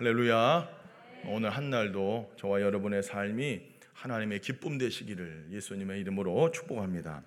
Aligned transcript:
할렐루야. 0.00 0.66
오늘 1.26 1.50
한 1.50 1.68
날도 1.68 2.32
저와 2.38 2.62
여러분의 2.62 3.02
삶이 3.02 3.60
하나님의 3.92 4.40
기쁨 4.40 4.78
되시기를 4.78 5.48
예수님의 5.50 6.00
이름으로 6.00 6.50
축복합니다. 6.52 7.22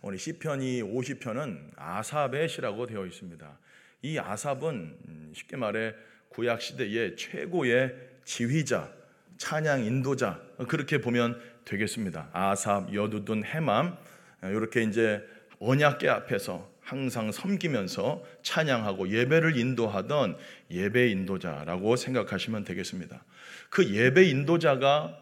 오늘 0.00 0.16
시편이 0.16 0.80
50편은 0.80 1.72
아삽의 1.74 2.48
시라고 2.48 2.86
되어 2.86 3.04
있습니다. 3.04 3.58
이 4.02 4.16
아삽은 4.16 5.32
쉽게 5.34 5.56
말해 5.56 5.92
구약 6.28 6.62
시대의 6.62 7.16
최고의 7.16 7.96
지휘자, 8.24 8.88
찬양 9.36 9.84
인도자 9.84 10.40
그렇게 10.68 11.00
보면 11.00 11.42
되겠습니다. 11.64 12.30
아삽, 12.32 12.94
여두둔, 12.94 13.42
해맘 13.42 13.98
이렇게 14.44 14.84
이제 14.84 15.26
언약계 15.58 16.08
앞에서 16.10 16.69
항상 16.90 17.30
섬기면서 17.30 18.24
찬양하고 18.42 19.10
예배를 19.10 19.56
인도하던 19.56 20.36
예배 20.72 21.10
인도자라고 21.10 21.94
생각하시면 21.94 22.64
되겠습니다. 22.64 23.22
그 23.68 23.94
예배 23.94 24.24
인도자가 24.24 25.16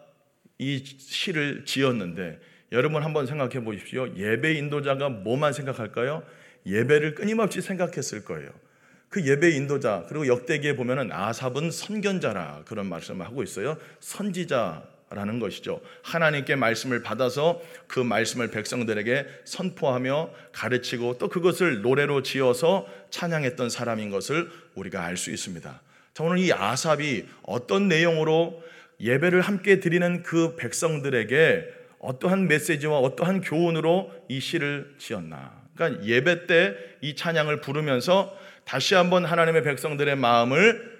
이 0.57 0.83
시를 0.83 1.67
지었는데 1.67 2.41
여러분 2.73 3.05
한번 3.05 3.27
생각해 3.27 3.63
보십시오. 3.63 4.09
예배 4.17 4.55
인도자가 4.55 5.11
뭐만 5.11 5.53
생각할까요? 5.53 6.23
예배를 6.65 7.15
끊임없이 7.15 7.61
생각했을 7.61 8.25
거예요. 8.25 8.49
그 9.11 9.27
예배 9.27 9.51
인도자 9.51 10.07
그리고 10.09 10.27
역대기에 10.27 10.75
보면은 10.75 11.13
아삽은 11.13 11.71
선견자라 11.71 12.63
그런 12.65 12.89
말씀을 12.89 13.27
하고 13.27 13.43
있어요. 13.43 13.77
선지자 14.01 14.85
라는 15.11 15.39
것이죠. 15.39 15.81
하나님께 16.03 16.57
말씀을 16.57 17.03
받아서 17.03 17.61
그 17.87 17.99
말씀을 18.01 18.51
백성들에게 18.51 19.27
선포하며 19.45 20.31
가르치고 20.53 21.19
또 21.19 21.29
그것을 21.29 21.81
노래로 21.83 22.23
지어서 22.23 22.87
찬양했던 23.11 23.71
사람인 23.71 24.11
것을 24.11 24.51
우리가 24.75 25.05
알 25.05 25.17
수 25.17 25.31
있습니다. 25.31 25.81
자, 26.15 26.25
오늘 26.25 26.39
이 26.39 26.53
아삽이 26.53 27.27
어떤 27.43 27.89
내용으로 27.89 28.63
예배를 29.01 29.41
함께 29.41 29.81
드리는 29.81 30.23
그 30.23 30.57
백성들에게 30.57 31.65
어떠한 32.01 32.49
메시지와 32.49 32.99
어떠한 32.99 33.41
교훈으로 33.41 34.13
이 34.29 34.41
시를 34.41 34.95
지었나. 34.99 35.53
그러니까 35.75 36.05
예배 36.05 36.47
때 36.47 36.89
이 37.01 37.15
찬양을 37.15 37.61
부르면서 37.61 38.37
다시 38.65 38.95
한번 38.95 39.25
하나님의 39.25 39.63
백성들의 39.63 40.17
마음을 40.17 40.99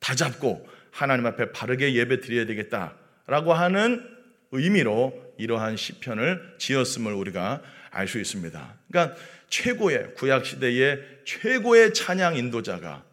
다잡고 0.00 0.66
하나님 0.90 1.26
앞에 1.26 1.52
바르게 1.52 1.94
예배 1.94 2.20
드려야 2.20 2.46
되겠다. 2.46 2.94
라고 3.26 3.52
하는 3.52 4.06
의미로 4.52 5.12
이러한 5.38 5.76
시편을 5.76 6.56
지었음을 6.58 7.12
우리가 7.12 7.62
알 7.90 8.08
수 8.08 8.18
있습니다. 8.18 8.74
그러니까 8.88 9.16
최고의 9.48 10.14
구약 10.14 10.44
시대의 10.44 11.00
최고의 11.24 11.94
찬양 11.94 12.36
인도자가 12.36 13.04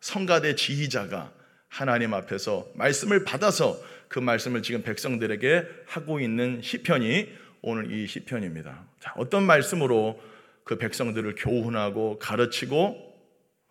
성가대 0.00 0.54
지휘자가 0.54 1.32
하나님 1.68 2.14
앞에서 2.14 2.66
말씀을 2.74 3.24
받아서 3.24 3.78
그 4.08 4.18
말씀을 4.18 4.62
지금 4.62 4.82
백성들에게 4.82 5.66
하고 5.86 6.20
있는 6.20 6.60
시편이 6.62 7.28
오늘 7.62 7.92
이 7.92 8.06
시편입니다. 8.06 8.84
자, 8.98 9.12
어떤 9.16 9.44
말씀으로 9.44 10.20
그 10.64 10.78
백성들을 10.78 11.34
교훈하고 11.36 12.18
가르치고 12.18 13.14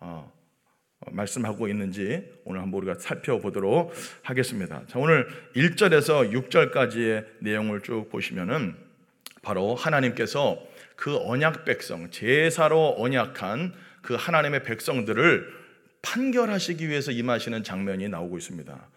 어, 0.00 0.32
말씀하고 1.06 1.68
있는지 1.68 2.30
오늘 2.44 2.60
한번 2.60 2.82
우리가 2.82 2.98
살펴보도록 2.98 3.92
하겠습니다. 4.22 4.82
자, 4.86 4.98
오늘 4.98 5.26
1절에서 5.56 6.30
6절까지의 6.32 7.26
내용을 7.40 7.80
쭉 7.80 8.08
보시면은 8.10 8.76
바로 9.42 9.74
하나님께서 9.74 10.60
그 10.96 11.16
언약 11.16 11.64
백성, 11.64 12.10
제사로 12.10 12.94
언약한 12.98 13.72
그 14.02 14.14
하나님의 14.14 14.62
백성들을 14.64 15.60
판결하시기 16.02 16.88
위해서 16.88 17.10
임하시는 17.10 17.62
장면이 17.62 18.08
나오고 18.08 18.36
있습니다. 18.36 18.88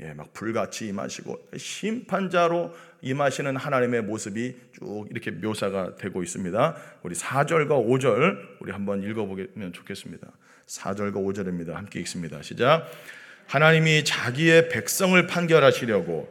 예, 0.00 0.14
막 0.14 0.32
불같이 0.32 0.88
임하시고 0.88 1.50
심판자로 1.56 2.74
임하시는 3.02 3.56
하나님의 3.56 4.02
모습이 4.02 4.56
쭉 4.72 5.06
이렇게 5.10 5.30
묘사가 5.30 5.96
되고 5.96 6.22
있습니다. 6.22 6.76
우리 7.02 7.14
4절과 7.14 7.68
5절 7.68 8.56
우리 8.60 8.72
한번 8.72 9.02
읽어보면 9.02 9.72
좋겠습니다. 9.74 10.28
4절과 10.72 11.14
5절입니다. 11.14 11.72
함께 11.74 12.00
읽습니다. 12.00 12.40
시작. 12.40 12.90
하나님이 13.46 14.04
자기의 14.04 14.70
백성을 14.70 15.26
판결하시려고 15.26 16.28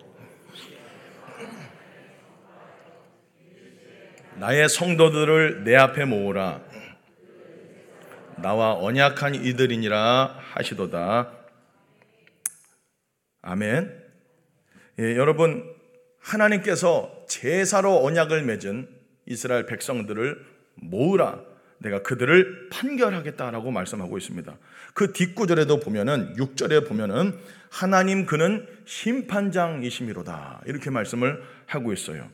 나의 4.38 4.68
성도들을 4.68 5.64
내 5.64 5.76
앞에 5.76 6.06
모으라. 6.06 6.64
나와 8.38 8.74
언약한 8.74 9.36
이들이니라 9.36 10.40
하시도다. 10.54 11.32
아멘. 13.44 14.02
예, 14.98 15.16
여러분 15.16 15.72
하나님께서 16.20 17.26
제사로 17.28 18.04
언약을 18.04 18.42
맺은 18.44 18.90
이스라엘 19.28 19.68
백성들을 19.68 20.44
모으라. 20.76 21.51
내가 21.82 22.02
그들을 22.04 22.70
판결하겠다라고 22.70 23.72
말씀하고 23.72 24.18
있습니다. 24.18 24.56
그 24.94 25.14
뒷구절에도 25.14 25.80
보면은 25.80 26.36
6절에 26.36 26.88
보면은 26.88 27.38
하나님 27.70 28.26
그는 28.26 28.68
심판장이심이로다. 28.86 30.62
이렇게 30.66 30.90
말씀을 30.90 31.42
하고 31.66 31.92
있어요. 31.94 32.30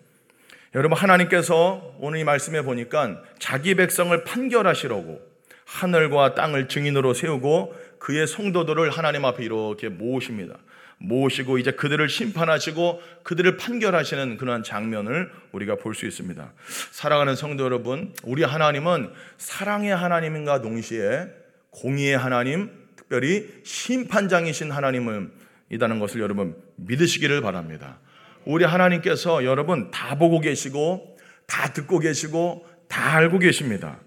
여러분 0.76 0.98
하나님께서 0.98 1.96
오늘 2.00 2.20
이 2.20 2.24
말씀에 2.24 2.62
보니까 2.62 3.22
자기 3.40 3.76
백성을 3.76 4.24
판결하시려고 4.24 5.22
하늘과 5.66 6.36
땅을 6.36 6.68
증인으로 6.68 7.14
세우고 7.14 7.74
그의 8.00 8.28
성도들을 8.28 8.90
하나님 8.90 9.26
앞에 9.26 9.44
이렇게 9.44 9.90
모으십니다. 9.90 10.58
모시고 11.00 11.58
이제 11.58 11.72
그들을 11.72 12.10
심판하시고 12.10 13.02
그들을 13.24 13.58
판결하시는 13.58 14.38
그러한 14.38 14.64
장면을 14.64 15.32
우리가 15.52 15.76
볼 15.76 15.94
수 15.94 16.06
있습니다. 16.06 16.54
사랑하는 16.92 17.36
성도 17.36 17.64
여러분, 17.64 18.14
우리 18.24 18.44
하나님은 18.44 19.12
사랑의 19.38 19.96
하나님인가 19.96 20.62
동시에 20.62 21.28
공의의 21.72 22.18
하나님, 22.18 22.72
특별히 22.96 23.48
심판장이신 23.64 24.72
하나님은 24.72 25.32
이다는 25.70 26.00
것을 26.00 26.22
여러분 26.22 26.56
믿으시기를 26.78 27.42
바랍니다. 27.42 28.00
우리 28.46 28.64
하나님께서 28.64 29.44
여러분 29.44 29.92
다 29.92 30.18
보고 30.18 30.40
계시고 30.40 31.18
다 31.46 31.74
듣고 31.74 32.00
계시고 32.00 32.66
다 32.88 33.18
알고 33.18 33.40
계십니다. 33.40 34.00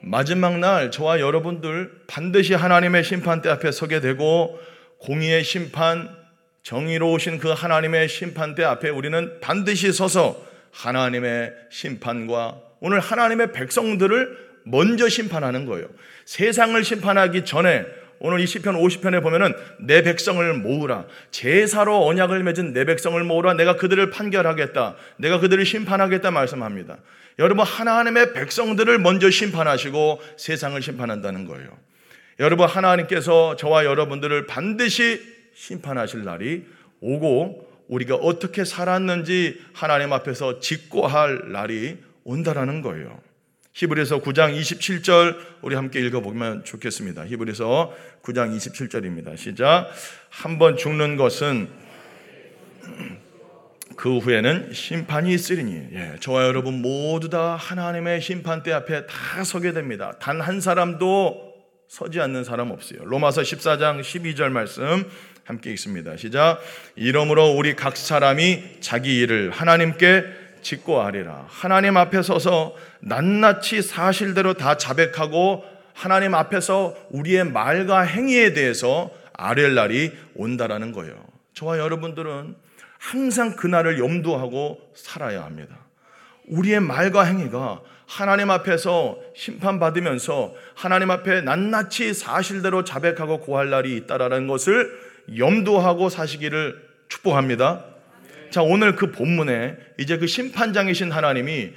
마지막 0.00 0.58
날 0.58 0.90
저와 0.90 1.20
여러분들 1.20 2.02
반드시 2.06 2.54
하나님의 2.54 3.04
심판대 3.04 3.48
앞에 3.50 3.70
서게 3.70 4.00
되고 4.00 4.58
공의의 4.98 5.44
심판, 5.44 6.21
정의로우신 6.62 7.38
그 7.38 7.50
하나님의 7.50 8.08
심판대 8.08 8.64
앞에 8.64 8.88
우리는 8.88 9.40
반드시 9.40 9.92
서서 9.92 10.46
하나님의 10.70 11.52
심판과 11.70 12.60
오늘 12.80 13.00
하나님의 13.00 13.52
백성들을 13.52 14.52
먼저 14.64 15.08
심판하는 15.08 15.66
거예요. 15.66 15.88
세상을 16.24 16.82
심판하기 16.82 17.44
전에 17.44 17.84
오늘 18.20 18.38
이 18.38 18.46
시편 18.46 18.76
50편에 18.76 19.20
보면은 19.20 19.52
내 19.80 20.02
백성을 20.02 20.54
모으라. 20.54 21.06
제사로 21.32 22.06
언약을 22.06 22.44
맺은 22.44 22.72
내 22.72 22.84
백성을 22.84 23.22
모으라. 23.24 23.54
내가 23.54 23.74
그들을 23.74 24.10
판결하겠다. 24.10 24.94
내가 25.16 25.40
그들을 25.40 25.64
심판하겠다 25.66 26.30
말씀합니다. 26.30 26.98
여러분 27.40 27.66
하나님의 27.66 28.32
백성들을 28.34 28.98
먼저 29.00 29.28
심판하시고 29.28 30.20
세상을 30.36 30.80
심판한다는 30.80 31.46
거예요. 31.46 31.76
여러분 32.38 32.68
하나님께서 32.68 33.56
저와 33.56 33.84
여러분들을 33.84 34.46
반드시 34.46 35.31
심판하실 35.54 36.24
날이 36.24 36.64
오고 37.00 37.70
우리가 37.88 38.14
어떻게 38.16 38.64
살았는지 38.64 39.60
하나님 39.72 40.12
앞에서 40.12 40.60
직고할 40.60 41.52
날이 41.52 41.98
온다라는 42.24 42.82
거예요. 42.82 43.20
히브리서 43.74 44.20
9장 44.20 44.58
27절 44.58 45.36
우리 45.62 45.74
함께 45.74 46.00
읽어보면 46.00 46.64
좋겠습니다. 46.64 47.26
히브리서 47.26 47.92
9장 48.22 48.54
27절입니다. 48.56 49.36
시작. 49.36 49.88
한 50.28 50.58
번 50.58 50.76
죽는 50.76 51.16
것은 51.16 51.68
그 53.96 54.18
후에는 54.18 54.72
심판이 54.72 55.32
있으리니 55.34 55.88
예, 55.92 56.16
저와 56.20 56.44
여러분 56.46 56.80
모두 56.80 57.28
다 57.28 57.56
하나님의 57.56 58.20
심판대 58.20 58.72
앞에 58.72 59.06
다 59.06 59.44
서게 59.44 59.72
됩니다. 59.72 60.12
단 60.18 60.40
한 60.40 60.60
사람도 60.60 61.51
서지 61.92 62.22
않는 62.22 62.42
사람 62.42 62.70
없어요. 62.70 63.00
로마서 63.04 63.42
14장 63.42 64.00
12절 64.00 64.48
말씀 64.48 65.04
함께 65.44 65.70
읽습니다. 65.72 66.16
시작. 66.16 66.58
이러므로 66.96 67.50
우리 67.50 67.76
각 67.76 67.98
사람이 67.98 68.78
자기 68.80 69.20
일을 69.20 69.50
하나님께 69.50 70.24
짓고 70.62 71.02
아리라. 71.02 71.44
하나님 71.48 71.98
앞에 71.98 72.22
서서 72.22 72.74
낱낱이 73.00 73.82
사실대로 73.82 74.54
다 74.54 74.78
자백하고 74.78 75.64
하나님 75.92 76.34
앞에서 76.34 76.96
우리의 77.10 77.44
말과 77.44 78.00
행위에 78.00 78.54
대해서 78.54 79.10
아랠 79.34 79.74
날이 79.74 80.12
온다라는 80.34 80.92
거예요. 80.92 81.22
저와 81.52 81.76
여러분들은 81.76 82.56
항상 82.96 83.54
그날을 83.54 83.98
염두하고 83.98 84.80
살아야 84.94 85.44
합니다. 85.44 85.76
우리의 86.48 86.80
말과 86.80 87.24
행위가 87.24 87.82
하나님 88.12 88.50
앞에서 88.50 89.18
심판받으면서 89.34 90.54
하나님 90.74 91.10
앞에 91.10 91.40
낱낱이 91.40 92.12
사실대로 92.12 92.84
자백하고 92.84 93.40
고할 93.40 93.70
날이 93.70 93.96
있다라는 93.96 94.48
것을 94.48 94.92
염두하고 95.38 96.10
사시기를 96.10 96.76
축복합니다. 97.08 97.86
자, 98.50 98.60
오늘 98.60 98.96
그 98.96 99.12
본문에 99.12 99.78
이제 99.98 100.18
그 100.18 100.26
심판장이신 100.26 101.10
하나님이 101.10 101.72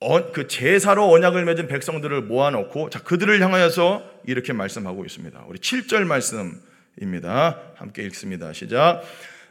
어, 0.00 0.32
그 0.32 0.48
제사로 0.48 1.12
언약을 1.12 1.44
맺은 1.44 1.68
백성들을 1.68 2.22
모아놓고 2.22 2.90
자, 2.90 3.00
그들을 3.00 3.40
향하여서 3.40 4.02
이렇게 4.26 4.52
말씀하고 4.52 5.04
있습니다. 5.04 5.44
우리 5.46 5.60
7절 5.60 6.06
말씀입니다. 6.06 7.60
함께 7.76 8.02
읽습니다. 8.06 8.52
시작. 8.52 9.02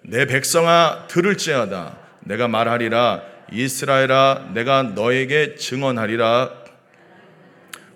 내 0.01 0.25
백성아 0.25 1.07
들을지어다 1.07 1.99
내가 2.25 2.49
말하리라 2.49 3.36
이스라엘아 3.51 4.51
내가 4.53 4.83
너에게 4.83 5.55
증언하리라 5.55 6.51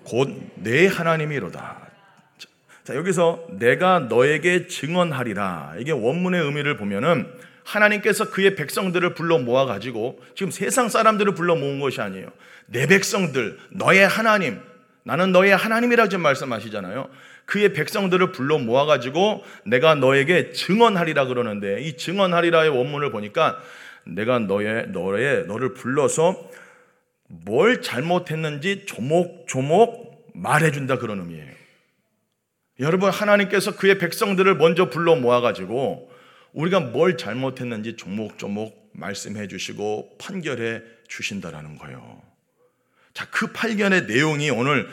곧 0.04 0.52
내 0.62 0.86
하나님이로다. 0.86 1.90
자, 2.84 2.94
여기서 2.94 3.46
내가 3.58 4.00
너에게 4.00 4.66
증언하리라. 4.66 5.74
이게 5.78 5.92
원문의 5.92 6.40
의미를 6.40 6.76
보면은 6.76 7.26
하나님께서 7.64 8.30
그의 8.30 8.56
백성들을 8.56 9.14
불러 9.14 9.38
모아 9.38 9.66
가지고 9.66 10.20
지금 10.34 10.50
세상 10.50 10.88
사람들을 10.88 11.34
불러 11.34 11.54
모은 11.54 11.78
것이 11.80 12.00
아니에요. 12.00 12.28
내 12.66 12.86
백성들, 12.86 13.58
너의 13.70 14.06
하나님, 14.06 14.60
나는 15.04 15.32
너의 15.32 15.56
하나님이라 15.56 16.08
좀 16.08 16.22
말씀하시잖아요. 16.22 17.08
그의 17.44 17.72
백성들을 17.72 18.32
불러 18.32 18.58
모아 18.58 18.84
가지고 18.84 19.44
내가 19.64 19.94
너에게 19.94 20.52
증언하리라 20.52 21.26
그러는데 21.26 21.82
이 21.82 21.96
증언하리라의 21.96 22.70
원문을 22.70 23.10
보니까 23.10 23.60
내가 24.06 24.38
너의 24.38 24.88
너의 24.88 25.46
너를 25.46 25.74
불러서 25.74 26.50
뭘 27.28 27.82
잘못했는지 27.82 28.84
조목조목 28.86 30.32
말해준다 30.34 30.98
그런 30.98 31.20
의미예요. 31.20 31.52
여러분 32.80 33.10
하나님께서 33.10 33.76
그의 33.76 33.98
백성들을 33.98 34.56
먼저 34.56 34.90
불러 34.90 35.14
모아 35.14 35.40
가지고 35.40 36.10
우리가 36.52 36.80
뭘 36.80 37.16
잘못했는지 37.16 37.96
조목조목 37.96 38.90
말씀해 38.92 39.48
주시고 39.48 40.16
판결해 40.18 40.82
주신다라는 41.08 41.78
거예요. 41.78 42.22
자, 43.14 43.28
그 43.30 43.52
판결의 43.52 44.06
내용이 44.06 44.50
오늘 44.50 44.88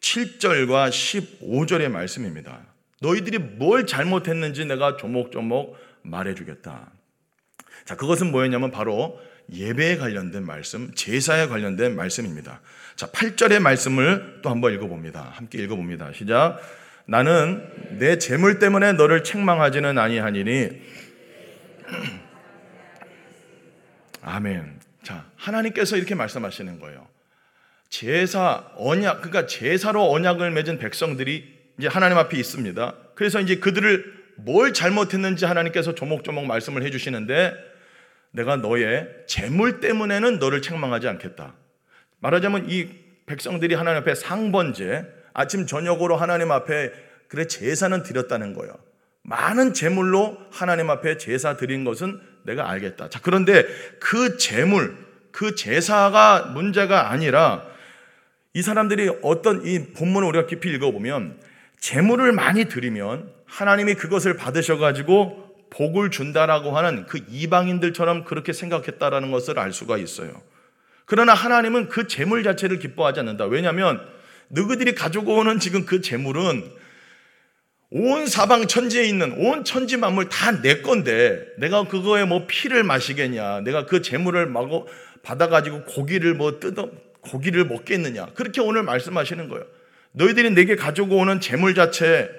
7절과 0.00 0.90
15절의 0.90 1.88
말씀입니다. 1.90 2.60
너희들이 3.00 3.38
뭘 3.38 3.86
잘못했는지 3.86 4.64
내가 4.66 4.96
조목조목 4.96 5.76
말해 6.02 6.34
주겠다. 6.34 6.90
자, 7.84 7.96
그것은 7.96 8.30
뭐였냐면 8.30 8.70
바로 8.70 9.20
예배에 9.52 9.96
관련된 9.96 10.44
말씀, 10.44 10.92
제사에 10.94 11.48
관련된 11.48 11.96
말씀입니다. 11.96 12.60
자, 12.96 13.06
8절의 13.08 13.60
말씀을 13.60 14.40
또 14.42 14.50
한번 14.50 14.72
읽어봅니다. 14.74 15.32
함께 15.34 15.58
읽어봅니다. 15.62 16.12
시작. 16.12 16.60
나는 17.06 17.66
내 17.98 18.18
재물 18.18 18.58
때문에 18.58 18.92
너를 18.92 19.24
책망하지는 19.24 19.98
아니하니니 19.98 20.68
아멘. 24.22 24.78
자, 25.02 25.24
하나님께서 25.36 25.96
이렇게 25.96 26.14
말씀하시는 26.14 26.78
거예요. 26.78 27.08
제사 27.88 28.70
언약 28.76 29.22
그러니까 29.22 29.46
제사로 29.46 30.12
언약을 30.12 30.52
맺은 30.52 30.78
백성들이 30.78 31.58
이제 31.78 31.88
하나님 31.88 32.18
앞에 32.18 32.38
있습니다. 32.38 32.94
그래서 33.14 33.40
이제 33.40 33.56
그들을 33.56 34.20
뭘 34.36 34.72
잘못했는지 34.72 35.44
하나님께서 35.46 35.94
조목조목 35.94 36.46
말씀을 36.46 36.82
해 36.84 36.90
주시는데 36.90 37.69
내가 38.32 38.56
너의 38.56 39.08
재물 39.26 39.80
때문에는 39.80 40.38
너를 40.38 40.62
책망하지 40.62 41.08
않겠다. 41.08 41.54
말하자면 42.20 42.70
이 42.70 42.88
백성들이 43.26 43.74
하나님 43.74 44.00
앞에 44.02 44.14
상번제 44.14 45.04
아침 45.32 45.66
저녁으로 45.66 46.16
하나님 46.16 46.50
앞에 46.50 46.92
그래 47.28 47.46
제사는 47.46 48.02
드렸다는 48.02 48.54
거예요. 48.54 48.74
많은 49.22 49.74
제물로 49.74 50.38
하나님 50.50 50.90
앞에 50.90 51.16
제사 51.16 51.56
드린 51.56 51.84
것은 51.84 52.20
내가 52.44 52.68
알겠다. 52.70 53.08
자, 53.10 53.20
그런데 53.22 53.64
그 54.00 54.36
제물, 54.38 54.96
그 55.30 55.54
제사가 55.54 56.46
문제가 56.54 57.10
아니라 57.10 57.64
이 58.54 58.62
사람들이 58.62 59.10
어떤 59.22 59.64
이 59.64 59.92
본문을 59.92 60.26
우리가 60.28 60.46
깊이 60.46 60.70
읽어보면 60.70 61.38
제물을 61.78 62.32
많이 62.32 62.64
드리면 62.64 63.30
하나님이 63.46 63.94
그것을 63.94 64.36
받으셔가지고 64.36 65.49
복을 65.70 66.10
준다라고 66.10 66.76
하는 66.76 67.06
그 67.06 67.20
이방인들처럼 67.30 68.24
그렇게 68.24 68.52
생각했다라는 68.52 69.30
것을 69.30 69.58
알 69.58 69.72
수가 69.72 69.96
있어요. 69.98 70.42
그러나 71.06 71.34
하나님은 71.34 71.88
그 71.88 72.06
재물 72.06 72.42
자체를 72.42 72.78
기뻐하지 72.78 73.20
않는다. 73.20 73.46
왜냐하면 73.46 74.00
너희들이 74.48 74.94
가지고 74.94 75.36
오는 75.36 75.58
지금 75.58 75.86
그 75.86 76.00
재물은 76.00 76.70
온 77.92 78.26
사방 78.26 78.66
천지에 78.68 79.04
있는 79.04 79.32
온 79.32 79.64
천지 79.64 79.96
만물 79.96 80.28
다 80.28 80.52
내 80.62 80.80
건데 80.82 81.44
내가 81.58 81.84
그거에 81.84 82.24
뭐 82.24 82.46
피를 82.46 82.84
마시겠냐? 82.84 83.60
내가 83.60 83.86
그 83.86 84.02
재물을 84.02 84.46
마고 84.46 84.86
받아가지고 85.22 85.84
고기를 85.84 86.34
뭐 86.34 86.60
뜯어 86.60 86.90
고기를 87.22 87.64
먹겠느냐? 87.66 88.26
그렇게 88.34 88.60
오늘 88.60 88.82
말씀하시는 88.84 89.48
거예요. 89.48 89.64
너희들이 90.12 90.50
내게 90.50 90.76
가지고 90.76 91.16
오는 91.16 91.40
재물 91.40 91.74
자체 91.74 92.30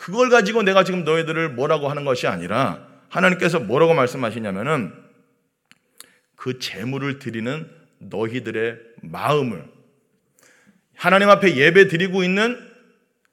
그걸 0.00 0.30
가지고 0.30 0.62
내가 0.62 0.82
지금 0.82 1.04
너희들을 1.04 1.50
뭐라고 1.50 1.90
하는 1.90 2.06
것이 2.06 2.26
아니라 2.26 2.88
하나님께서 3.10 3.60
뭐라고 3.60 3.92
말씀하시냐면은 3.92 4.94
그 6.36 6.58
재물을 6.58 7.18
드리는 7.18 7.70
너희들의 7.98 8.78
마음을 9.02 9.62
하나님 10.96 11.28
앞에 11.28 11.54
예배 11.54 11.88
드리고 11.88 12.24
있는 12.24 12.58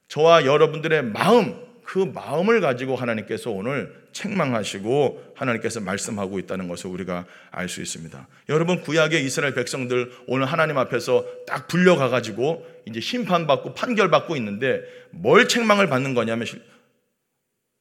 저와 0.10 0.46
여러분들의 0.46 1.06
마음 1.06 1.58
그 1.86 2.00
마음을 2.00 2.60
가지고 2.60 2.98
하나님께서 2.98 3.50
오늘 3.50 3.97
책망하시고 4.18 5.34
하나님께서 5.36 5.80
말씀하고 5.80 6.40
있다는 6.40 6.68
것을 6.68 6.90
우리가 6.90 7.26
알 7.52 7.68
수 7.70 7.82
있습니다. 7.82 8.28
여러분 8.50 8.82
구약의 8.82 9.24
이스라엘 9.26 9.54
백성들 9.54 10.12
오늘 10.28 10.46
하나님 10.46 10.78
앞에서 10.78 11.26
딱 11.46 11.68
불려가 11.68 12.10
가지고 12.10 12.66
이제 12.86 13.00
심판받고 13.00 13.74
판결받고 13.74 14.36
있는데 14.38 14.82
뭘 15.12 15.48
책망을 15.48 15.88
받는 15.88 16.14
거냐면 16.14 16.48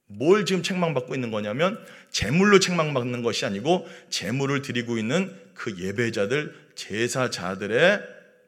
뭘 0.09 0.44
지금 0.44 0.62
책망받고 0.62 1.15
있는 1.15 1.31
거냐면 1.31 1.79
재물로 2.11 2.59
책망받는 2.59 3.23
것이 3.23 3.47
아니고 3.47 3.87
재물을 4.11 4.62
드리고 4.62 4.99
있는 4.99 5.35
그 5.55 5.77
예배자들 5.79 6.55
제사자들의 6.75 8.00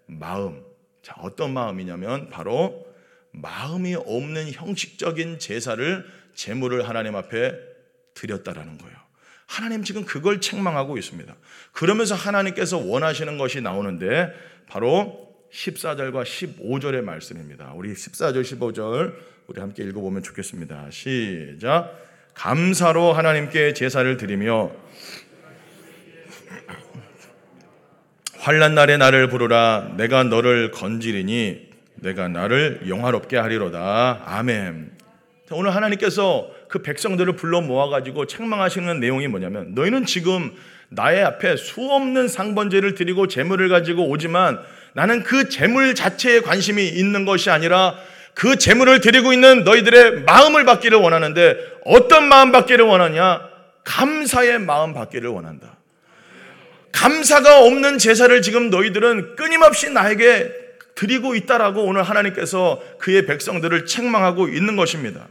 마음. 0.07 0.63
자, 1.03 1.15
어떤 1.21 1.53
마음이냐면 1.53 2.29
바로 2.29 2.87
마음이 3.33 3.95
없는 3.95 4.53
형식적인 4.53 5.39
제사를 5.39 6.05
제물을 6.35 6.89
하나님 6.89 7.17
앞에 7.17 7.68
드렸다라는 8.19 8.79
거예요. 8.79 8.97
하나님 9.47 9.83
지금 9.83 10.05
그걸 10.05 10.41
책망하고 10.41 10.99
있습니다. 10.99 11.35
그러면서 11.73 12.15
하나님께서 12.15 12.79
원하시는 12.79 13.39
것이 13.39 13.61
나오는데 13.61 14.33
바로 14.69 15.29
14절과 15.53 16.25
15절의 16.25 17.03
말씀입니다. 17.03 17.73
우리 17.75 17.95
14절, 17.95 18.43
15절 18.43 19.15
우리 19.47 19.61
함께 19.61 19.83
읽어보면 19.85 20.23
좋겠습니다. 20.23 20.91
시작. 20.91 21.95
감사로 22.35 23.15
하나님께 23.15 23.73
제사를 23.73 24.17
드리며 24.19 24.71
환란 28.39 28.75
날에 28.75 28.99
나를 28.99 29.29
부르라 29.29 29.95
내가 29.97 30.25
너를 30.25 30.71
건지리니 30.71 31.69
내가 31.95 32.29
나를 32.29 32.83
영화롭게 32.87 33.39
하리로다. 33.39 34.25
아멘. 34.27 34.98
오늘 35.51 35.75
하나님께서 35.75 36.51
그 36.69 36.83
백성들을 36.83 37.37
불러 37.37 37.61
모아가지고 37.61 38.27
책망하시는 38.27 39.01
내용이 39.01 39.29
뭐냐면 39.29 39.75
너희는 39.75 40.05
지금 40.05 40.53
나의 40.91 41.25
앞에 41.25 41.57
수없는 41.57 42.29
상번제를 42.29 42.95
드리고 42.95 43.29
재물을 43.29 43.69
가지고 43.69 44.09
오지만 44.09 44.59
나는 44.93 45.23
그 45.23 45.49
재물 45.49 45.95
자체에 45.95 46.41
관심이 46.41 46.87
있는 46.87 47.25
것이 47.25 47.51
아니라 47.51 47.95
그 48.35 48.57
재물을 48.57 49.01
드리고 49.01 49.33
있는 49.33 49.65
너희들의 49.65 50.23
마음을 50.23 50.65
받기를 50.65 50.99
원하는데 50.99 51.57
어떤 51.85 52.29
마음 52.29 52.53
받기를 52.53 52.85
원하냐? 52.85 53.41
감사의 53.85 54.61
마음 54.61 54.93
받기를 54.93 55.29
원한다. 55.31 55.77
감사가 56.93 57.63
없는 57.65 57.99
제사를 57.99 58.41
지금 58.43 58.71
너희들은 58.71 59.37
끊임없이 59.37 59.91
나에게 59.91 60.53
드리고 60.95 61.35
있다라고 61.35 61.85
오늘 61.85 62.03
하나님께서 62.03 62.83
그의 62.99 63.27
백성들을 63.27 63.87
책망하고 63.87 64.49
있는 64.49 64.77
것입니다. 64.77 65.29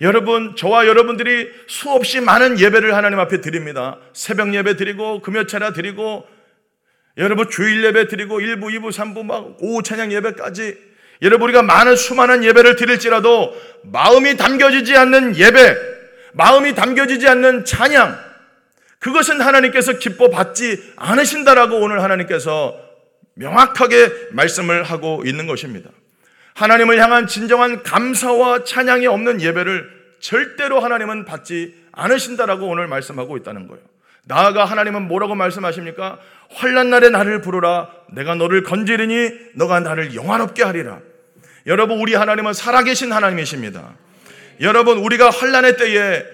여러분, 0.00 0.56
저와 0.56 0.86
여러분들이 0.86 1.50
수없이 1.66 2.20
많은 2.20 2.58
예배를 2.58 2.94
하나님 2.94 3.18
앞에 3.20 3.40
드립니다. 3.40 3.98
새벽 4.12 4.54
예배 4.54 4.76
드리고, 4.76 5.20
금요체라 5.20 5.72
드리고, 5.72 6.26
여러분 7.18 7.50
주일 7.50 7.84
예배 7.84 8.08
드리고, 8.08 8.38
1부, 8.38 8.74
2부, 8.74 8.90
3부, 8.90 9.24
막 9.24 9.56
오후 9.60 9.82
찬양 9.82 10.12
예배까지 10.12 10.90
여러분 11.22 11.48
우리가 11.48 11.62
많은 11.62 11.96
수많은 11.96 12.44
예배를 12.44 12.76
드릴지라도 12.76 13.54
마음이 13.82 14.36
담겨지지 14.36 14.96
않는 14.96 15.36
예배, 15.36 15.76
마음이 16.32 16.74
담겨지지 16.74 17.28
않는 17.28 17.64
찬양, 17.64 18.18
그것은 19.00 19.40
하나님께서 19.40 19.98
기뻐 19.98 20.30
받지 20.30 20.92
않으신다라고 20.96 21.76
오늘 21.76 22.02
하나님께서 22.02 22.78
명확하게 23.34 24.28
말씀을 24.32 24.82
하고 24.82 25.22
있는 25.24 25.46
것입니다. 25.46 25.90
하나님을 26.54 26.98
향한 26.98 27.26
진정한 27.26 27.82
감사와 27.82 28.64
찬양이 28.64 29.06
없는 29.06 29.40
예배를 29.40 30.00
절대로 30.20 30.80
하나님은 30.80 31.24
받지 31.24 31.74
않으신다라고 31.92 32.66
오늘 32.68 32.86
말씀하고 32.86 33.36
있다는 33.36 33.66
거예요. 33.68 33.82
나아가 34.24 34.64
하나님은 34.64 35.08
뭐라고 35.08 35.34
말씀하십니까? 35.34 36.18
환란 36.50 36.90
날에 36.90 37.08
나를 37.08 37.40
부르라 37.40 37.90
내가 38.12 38.34
너를 38.34 38.62
건지리니 38.62 39.30
너가 39.54 39.80
나를 39.80 40.14
영화롭게 40.14 40.62
하리라. 40.62 41.00
여러분 41.66 41.98
우리 42.00 42.14
하나님은 42.14 42.52
살아계신 42.52 43.12
하나님이십니다. 43.12 43.94
여러분 44.60 44.98
우리가 44.98 45.30
환란의 45.30 45.76
때에 45.76 46.24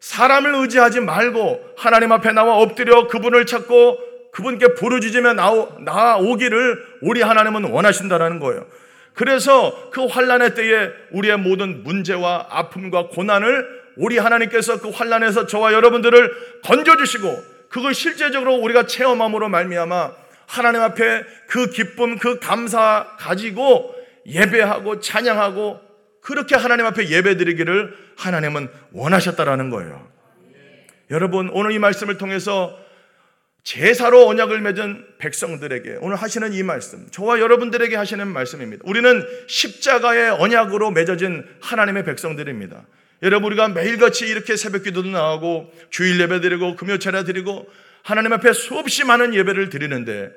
사람을 0.00 0.54
의지하지 0.56 1.00
말고 1.00 1.74
하나님 1.76 2.12
앞에 2.12 2.32
나와 2.32 2.56
엎드려 2.56 3.06
그분을 3.06 3.46
찾고 3.46 3.98
그분께 4.32 4.74
부르짖으며 4.74 5.34
나오기를 5.34 6.84
우리 7.02 7.22
하나님은 7.22 7.64
원하신다라는 7.64 8.40
거예요. 8.40 8.66
그래서 9.14 9.90
그 9.90 10.06
환란의 10.06 10.54
때에 10.54 10.90
우리의 11.10 11.38
모든 11.38 11.82
문제와 11.82 12.46
아픔과 12.50 13.08
고난을 13.08 13.82
우리 13.96 14.18
하나님께서 14.18 14.80
그 14.80 14.90
환란에서 14.90 15.46
저와 15.46 15.72
여러분들을 15.72 16.60
건져 16.62 16.96
주시고 16.96 17.52
그걸 17.68 17.94
실제적으로 17.94 18.54
우리가 18.56 18.86
체험함으로 18.86 19.48
말미암아 19.48 20.12
하나님 20.46 20.82
앞에 20.82 21.24
그 21.48 21.70
기쁨, 21.70 22.18
그 22.18 22.38
감사 22.38 23.06
가지고 23.18 23.94
예배하고 24.26 25.00
찬양하고 25.00 25.80
그렇게 26.20 26.54
하나님 26.54 26.86
앞에 26.86 27.08
예배드리기를 27.08 27.96
하나님은 28.16 28.68
원하셨다라는 28.92 29.70
거예요. 29.70 30.06
여러분 31.10 31.50
오늘 31.52 31.72
이 31.72 31.78
말씀을 31.78 32.16
통해서 32.16 32.78
제사로 33.64 34.26
언약을 34.26 34.60
맺은 34.60 35.06
백성들에게 35.18 35.98
오늘 36.00 36.16
하시는 36.16 36.52
이 36.52 36.62
말씀, 36.62 37.06
저와 37.10 37.38
여러분들에게 37.38 37.94
하시는 37.94 38.26
말씀입니다. 38.26 38.82
우리는 38.86 39.24
십자가의 39.46 40.30
언약으로 40.30 40.90
맺어진 40.90 41.46
하나님의 41.60 42.04
백성들입니다. 42.04 42.84
여러분 43.22 43.52
우리가 43.52 43.68
매일같이 43.68 44.26
이렇게 44.26 44.56
새벽 44.56 44.82
기도도 44.82 45.08
나가고 45.08 45.72
주일 45.90 46.20
예배 46.20 46.40
드리고 46.40 46.74
금요 46.74 46.98
차례 46.98 47.22
드리고 47.22 47.68
하나님 48.02 48.32
앞에 48.32 48.52
수없이 48.52 49.04
많은 49.04 49.32
예배를 49.32 49.68
드리는데 49.68 50.30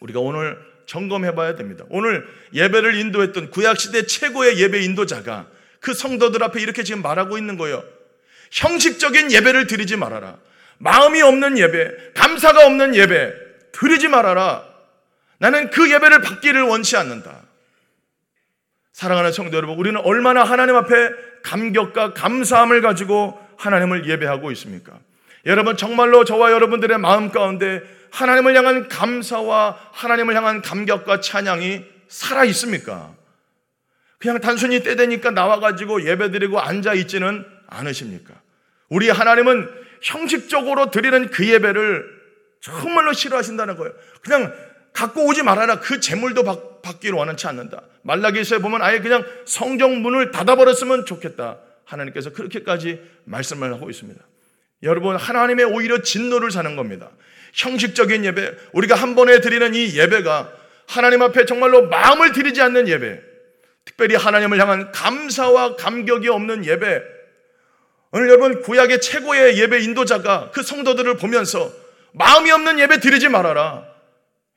우리가 0.00 0.18
오늘 0.18 0.58
점검해 0.86 1.36
봐야 1.36 1.54
됩니다. 1.54 1.84
오늘 1.90 2.26
예배를 2.54 2.96
인도했던 2.96 3.50
구약시대 3.50 4.06
최고의 4.06 4.58
예배 4.58 4.82
인도자가 4.82 5.48
그 5.78 5.94
성도들 5.94 6.42
앞에 6.42 6.60
이렇게 6.60 6.82
지금 6.82 7.02
말하고 7.02 7.38
있는 7.38 7.56
거예요. 7.56 7.84
형식적인 8.50 9.30
예배를 9.30 9.68
드리지 9.68 9.96
말아라. 9.96 10.38
마음이 10.82 11.22
없는 11.22 11.58
예배, 11.58 12.12
감사가 12.14 12.66
없는 12.66 12.96
예배 12.96 13.32
드리지 13.70 14.08
말아라. 14.08 14.64
나는 15.38 15.70
그 15.70 15.88
예배를 15.90 16.20
받기를 16.22 16.62
원치 16.62 16.96
않는다. 16.96 17.40
사랑하는 18.92 19.30
성도 19.30 19.56
여러분, 19.56 19.78
우리는 19.78 20.00
얼마나 20.00 20.42
하나님 20.42 20.74
앞에 20.74 21.10
감격과 21.44 22.14
감사함을 22.14 22.80
가지고 22.80 23.40
하나님을 23.58 24.08
예배하고 24.08 24.50
있습니까? 24.52 24.98
여러분, 25.46 25.76
정말로 25.76 26.24
저와 26.24 26.50
여러분들의 26.50 26.98
마음 26.98 27.30
가운데 27.30 27.82
하나님을 28.10 28.56
향한 28.56 28.88
감사와 28.88 29.78
하나님을 29.92 30.34
향한 30.34 30.62
감격과 30.62 31.20
찬양이 31.20 31.84
살아 32.08 32.44
있습니까? 32.46 33.14
그냥 34.18 34.40
단순히 34.40 34.82
때 34.82 34.96
되니까 34.96 35.30
나와가지고 35.30 36.08
예배 36.08 36.32
드리고 36.32 36.60
앉아 36.60 36.94
있지는 36.94 37.46
않으십니까? 37.68 38.34
우리 38.88 39.08
하나님은 39.10 39.82
형식적으로 40.02 40.90
드리는 40.90 41.30
그 41.30 41.48
예배를 41.48 42.04
정말로 42.60 43.12
싫어하신다는 43.12 43.76
거예요. 43.76 43.92
그냥 44.22 44.52
갖고 44.92 45.26
오지 45.26 45.42
말아라. 45.42 45.80
그 45.80 46.00
재물도 46.00 46.44
받, 46.44 46.82
받기를 46.82 47.16
원하지 47.16 47.46
않는다. 47.46 47.82
말라기서에 48.02 48.58
보면 48.58 48.82
아예 48.82 48.98
그냥 49.00 49.24
성경 49.46 50.02
문을 50.02 50.30
닫아버렸으면 50.32 51.06
좋겠다. 51.06 51.58
하나님께서 51.84 52.32
그렇게까지 52.32 53.00
말씀을 53.24 53.72
하고 53.72 53.90
있습니다. 53.90 54.20
여러분, 54.82 55.16
하나님의 55.16 55.66
오히려 55.66 56.02
진노를 56.02 56.50
사는 56.50 56.74
겁니다. 56.76 57.10
형식적인 57.54 58.24
예배, 58.24 58.52
우리가 58.72 58.94
한 58.94 59.14
번에 59.14 59.40
드리는 59.40 59.74
이 59.74 59.96
예배가 59.96 60.52
하나님 60.88 61.22
앞에 61.22 61.44
정말로 61.44 61.88
마음을 61.88 62.32
드리지 62.32 62.60
않는 62.60 62.88
예배, 62.88 63.20
특별히 63.84 64.16
하나님을 64.16 64.60
향한 64.60 64.90
감사와 64.92 65.76
감격이 65.76 66.28
없는 66.28 66.64
예배, 66.64 67.02
오늘 68.14 68.28
여러분 68.28 68.60
구약의 68.60 69.00
최고의 69.00 69.58
예배 69.58 69.80
인도자가 69.80 70.50
그 70.50 70.62
성도들을 70.62 71.16
보면서 71.16 71.72
마음이 72.12 72.50
없는 72.50 72.78
예배 72.78 73.00
드리지 73.00 73.30
말아라. 73.30 73.86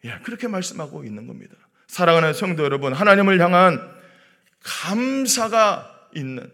예, 0.03 0.19
그렇게 0.23 0.49
말씀하고 0.49 1.05
있는 1.05 1.25
겁니다. 1.25 1.55
사랑하는 1.87 2.33
성도 2.33 2.65
여러분, 2.65 2.91
하나님을 2.91 3.39
향한 3.39 3.79
감사가 4.61 6.09
있는 6.13 6.51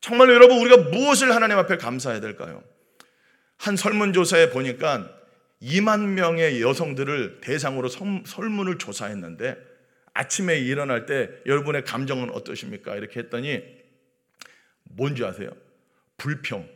정말 0.00 0.30
여러분 0.30 0.58
우리가 0.58 0.88
무엇을 0.88 1.34
하나님 1.34 1.58
앞에 1.58 1.76
감사해야 1.76 2.20
될까요? 2.20 2.62
한 3.58 3.76
설문조사에 3.76 4.48
보니까 4.48 5.10
2만 5.60 6.00
명의 6.00 6.62
여성들을 6.62 7.40
대상으로 7.42 7.88
설문을 8.24 8.78
조사했는데 8.78 9.56
아침에 10.14 10.58
일어날 10.58 11.04
때 11.04 11.28
여러분의 11.44 11.84
감정은 11.84 12.30
어떠십니까? 12.30 12.96
이렇게 12.96 13.20
했더니 13.20 13.62
뭔지 14.84 15.24
아세요? 15.24 15.50
불평, 16.18 16.68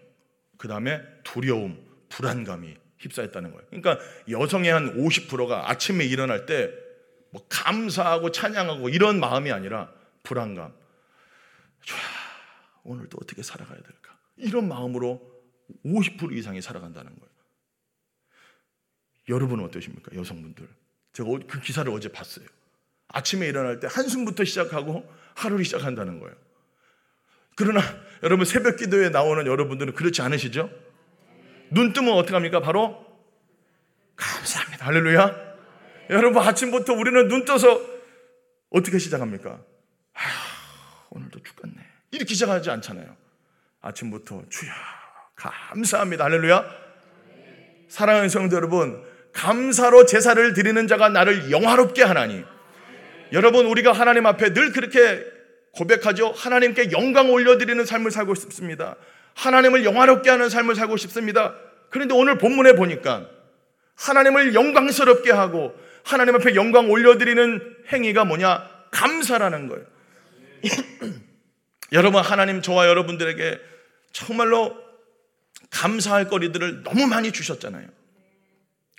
그 0.56 0.66
다음에 0.68 1.02
두려움, 1.22 1.84
불안감이 2.08 2.74
휩싸였다는 2.98 3.50
거예요. 3.52 3.66
그러니까 3.68 3.98
여성의 4.30 4.70
한 4.72 4.96
50%가 4.96 5.70
아침에 5.70 6.06
일어날 6.06 6.46
때 6.46 6.82
뭐 7.32 7.44
감사하고 7.48 8.30
찬양하고 8.30 8.90
이런 8.90 9.18
마음이 9.18 9.50
아니라 9.50 9.92
불안감. 10.22 10.72
촤, 11.84 11.96
오늘도 12.84 13.18
어떻게 13.20 13.42
살아가야 13.42 13.80
될까? 13.80 14.16
이런 14.36 14.68
마음으로 14.68 15.20
50% 15.84 16.36
이상이 16.36 16.60
살아간다는 16.60 17.10
거예요. 17.10 17.32
여러분은 19.28 19.64
어떠십니까? 19.64 20.14
여성분들. 20.14 20.68
제가 21.14 21.30
그 21.48 21.60
기사를 21.60 21.90
어제 21.90 22.10
봤어요. 22.12 22.46
아침에 23.08 23.46
일어날 23.48 23.80
때 23.80 23.88
한숨부터 23.90 24.44
시작하고 24.44 25.10
하루를 25.34 25.64
시작한다는 25.64 26.20
거예요. 26.20 26.36
그러나 27.56 27.80
여러분 28.22 28.44
새벽 28.44 28.76
기도에 28.76 29.08
나오는 29.10 29.46
여러분들은 29.46 29.94
그렇지 29.94 30.22
않으시죠? 30.22 30.70
눈 31.70 31.92
뜨면 31.92 32.14
어떡합니까? 32.14 32.60
바로 32.60 33.04
감사합니다. 34.16 34.86
할렐루야. 34.86 35.52
여러분 36.10 36.42
아침부터 36.42 36.92
우리는 36.92 37.28
눈 37.28 37.44
떠서 37.44 37.80
어떻게 38.70 38.98
시작합니까? 38.98 39.60
아, 40.14 40.20
오늘도 41.10 41.42
죽겠네. 41.42 41.76
이렇게 42.12 42.34
시작하지 42.34 42.70
않잖아요. 42.70 43.16
아침부터 43.80 44.44
주여 44.48 44.70
감사합니다. 45.34 46.24
할렐루야. 46.24 46.64
사랑하는 47.88 48.28
성도 48.28 48.56
여러분, 48.56 49.02
감사로 49.32 50.06
제사를 50.06 50.54
드리는 50.54 50.86
자가 50.86 51.08
나를 51.08 51.50
영화롭게 51.50 52.02
하나니. 52.02 52.44
여러분 53.32 53.66
우리가 53.66 53.92
하나님 53.92 54.26
앞에 54.26 54.52
늘 54.52 54.72
그렇게 54.72 55.24
고백하죠. 55.72 56.32
하나님께 56.32 56.92
영광 56.92 57.30
올려드리는 57.30 57.84
삶을 57.84 58.10
살고 58.10 58.34
싶습니다. 58.34 58.96
하나님을 59.34 59.84
영화롭게 59.84 60.30
하는 60.30 60.48
삶을 60.48 60.74
살고 60.74 60.96
싶습니다. 60.98 61.54
그런데 61.90 62.14
오늘 62.14 62.38
본문에 62.38 62.74
보니까 62.74 63.26
하나님을 63.96 64.54
영광스럽게 64.54 65.30
하고 65.30 65.74
하나님 66.04 66.34
앞에 66.34 66.54
영광 66.54 66.90
올려드리는 66.90 67.76
행위가 67.92 68.24
뭐냐? 68.24 68.68
감사라는 68.90 69.68
거예요. 69.68 69.84
여러분, 71.92 72.22
하나님 72.22 72.62
저와 72.62 72.88
여러분들에게 72.88 73.58
정말로 74.12 74.76
감사할 75.70 76.28
거리들을 76.28 76.82
너무 76.82 77.06
많이 77.06 77.32
주셨잖아요. 77.32 77.86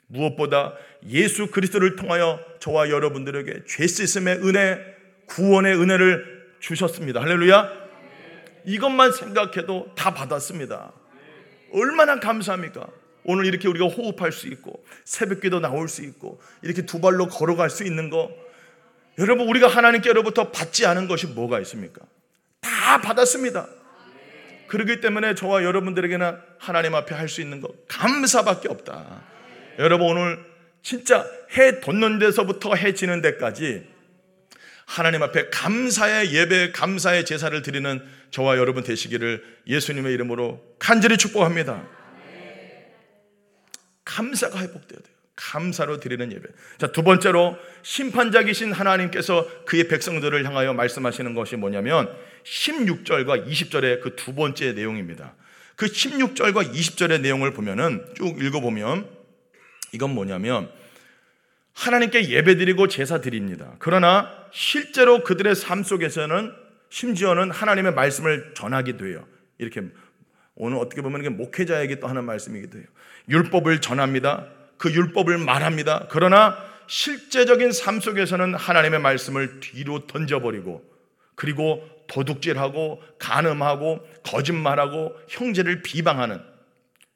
무엇보다 0.08 0.74
예수 1.10 1.48
그리스도를 1.48 1.96
통하여 1.96 2.40
저와 2.60 2.90
여러분들에게 2.90 3.64
죄 3.68 3.88
씻음의 3.88 4.38
은혜, 4.48 4.80
구원의 5.28 5.76
은혜를 5.76 6.33
주셨습니다. 6.64 7.22
할렐루야. 7.22 7.70
이것만 8.66 9.12
생각해도 9.12 9.92
다 9.96 10.14
받았습니다. 10.14 10.94
얼마나 11.74 12.20
감사합니까? 12.20 12.88
오늘 13.26 13.46
이렇게 13.46 13.68
우리가 13.68 13.88
호흡할 13.88 14.32
수 14.32 14.48
있고 14.48 14.86
새벽기도 15.04 15.60
나올 15.60 15.90
수 15.90 16.04
있고 16.04 16.42
이렇게 16.62 16.86
두 16.86 17.02
발로 17.02 17.28
걸어갈 17.28 17.70
수 17.70 17.84
있는 17.84 18.10
거 18.10 18.32
여러분 19.18 19.48
우리가 19.50 19.68
하나님께로부터 19.68 20.52
받지 20.52 20.86
않은 20.86 21.08
것이 21.08 21.28
뭐가 21.28 21.60
있습니까? 21.62 22.02
다 22.62 23.02
받았습니다. 23.02 23.68
그렇기 24.68 25.02
때문에 25.02 25.36
저와 25.36 25.64
여러분들에게는 25.64 26.38
하나님 26.58 26.96
앞에 26.96 27.14
할 27.14 27.28
수 27.28 27.42
있는 27.42 27.60
거 27.60 27.68
감사밖에 27.90 28.70
없다. 28.70 29.22
여러분 29.80 30.08
오늘 30.08 30.40
진짜 30.82 31.26
해 31.58 31.82
돋는 31.82 32.20
데서부터 32.20 32.76
해 32.76 32.94
지는 32.94 33.22
데까지 33.22 33.93
하나님 34.94 35.24
앞에 35.24 35.50
감사의 35.50 36.36
예배, 36.36 36.72
감사의 36.72 37.26
제사를 37.26 37.60
드리는 37.64 38.00
저와 38.30 38.58
여러분 38.58 38.84
되시기를 38.84 39.44
예수님의 39.66 40.14
이름으로 40.14 40.62
간절히 40.78 41.18
축복합니다. 41.18 41.84
감사가 44.06 44.60
회복돼야 44.60 45.00
돼요. 45.00 45.16
감사로 45.36 46.00
드리는 46.00 46.32
예배. 46.32 46.48
자, 46.78 46.92
두 46.92 47.02
번째로 47.02 47.58
심판자이신 47.82 48.72
하나님께서 48.72 49.66
그의 49.66 49.88
백성들을 49.88 50.46
향하여 50.46 50.74
말씀하시는 50.74 51.34
것이 51.34 51.56
뭐냐면 51.56 52.16
16절과 52.44 53.48
20절의 53.48 54.02
그 54.02 54.16
두 54.16 54.36
번째 54.36 54.74
내용입니다. 54.74 55.34
그 55.76 55.88
16절과 55.88 56.72
20절의 56.72 57.22
내용을 57.22 57.52
보면은 57.54 58.06
쭉 58.16 58.40
읽어보면 58.40 59.10
이건 59.94 60.12
뭐냐면 60.12 60.70
하나님께 61.74 62.30
예배드리고 62.30 62.90
제사 62.90 63.22
드립니다. 63.22 63.74
그러나 63.80 64.43
실제로 64.54 65.24
그들의 65.24 65.56
삶 65.56 65.84
속에서는 65.84 66.54
심지어는 66.90 67.50
하나님의 67.50 67.94
말씀을 67.94 68.54
전하기도 68.54 69.08
해요. 69.08 69.26
이렇게 69.58 69.82
오늘 70.56 70.78
어떻게 70.78 71.02
보면 71.02 71.36
목회자에게 71.38 72.00
또 72.00 72.08
하는 72.08 72.24
말씀이기도 72.24 72.78
해요. 72.78 72.86
율법을 73.30 73.82
전합니다. 73.82 74.48
그 74.78 74.92
율법을 74.92 75.40
말합니다. 75.40 76.08
그러나 76.10 76.56
실제적인 76.86 77.72
삶 77.72 78.00
속에서는 78.00 78.54
하나님의 78.54 79.00
말씀을 79.00 79.60
뒤로 79.60 80.06
던져버리고 80.06 80.84
그리고 81.34 81.84
도둑질하고 82.08 83.02
간음하고 83.18 84.08
거짓말하고 84.24 85.16
형제를 85.30 85.82
비방하는 85.82 86.40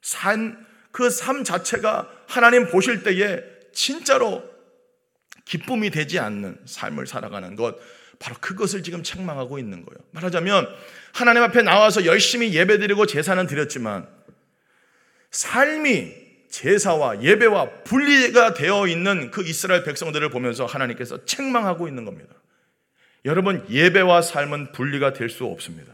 삶, 0.02 0.66
그삶 0.92 1.44
자체가 1.44 2.10
하나님 2.26 2.68
보실 2.68 3.04
때에 3.04 3.44
진짜로 3.74 4.57
기쁨이 5.48 5.90
되지 5.90 6.20
않는 6.20 6.58
삶을 6.66 7.08
살아가는 7.08 7.56
것, 7.56 7.78
바로 8.20 8.36
그것을 8.40 8.84
지금 8.84 9.04
책망하고 9.04 9.60
있는 9.60 9.86
거예요. 9.86 10.00
말하자면 10.12 10.68
하나님 11.14 11.44
앞에 11.44 11.62
나와서 11.62 12.06
열심히 12.06 12.54
예배드리고 12.54 13.06
제사는 13.06 13.46
드렸지만 13.48 14.08
삶이 15.32 16.14
제사와 16.50 17.22
예배와 17.22 17.84
분리가 17.84 18.54
되어 18.54 18.88
있는 18.88 19.32
그 19.32 19.44
이스라엘 19.44 19.84
백성들을 19.84 20.30
보면서 20.30 20.66
하나님께서 20.66 21.26
책망하고 21.26 21.88
있는 21.88 22.06
겁니다. 22.06 22.34
여러분, 23.26 23.66
예배와 23.70 24.22
삶은 24.22 24.72
분리가 24.72 25.14
될 25.14 25.30
수 25.30 25.46
없습니다. 25.46 25.94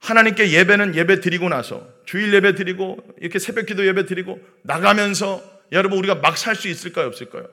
하나님께 0.00 0.50
예배는 0.50 0.96
예배 0.96 1.20
드리고 1.20 1.48
나서 1.48 1.88
주일 2.06 2.34
예배 2.34 2.54
드리고 2.56 2.98
이렇게 3.20 3.38
새벽 3.38 3.66
기도 3.66 3.86
예배 3.86 4.06
드리고 4.06 4.40
나가면서 4.62 5.42
여러분 5.70 5.98
우리가 5.98 6.16
막 6.16 6.36
살 6.36 6.56
수 6.56 6.68
있을까요? 6.68 7.06
없을까요? 7.06 7.48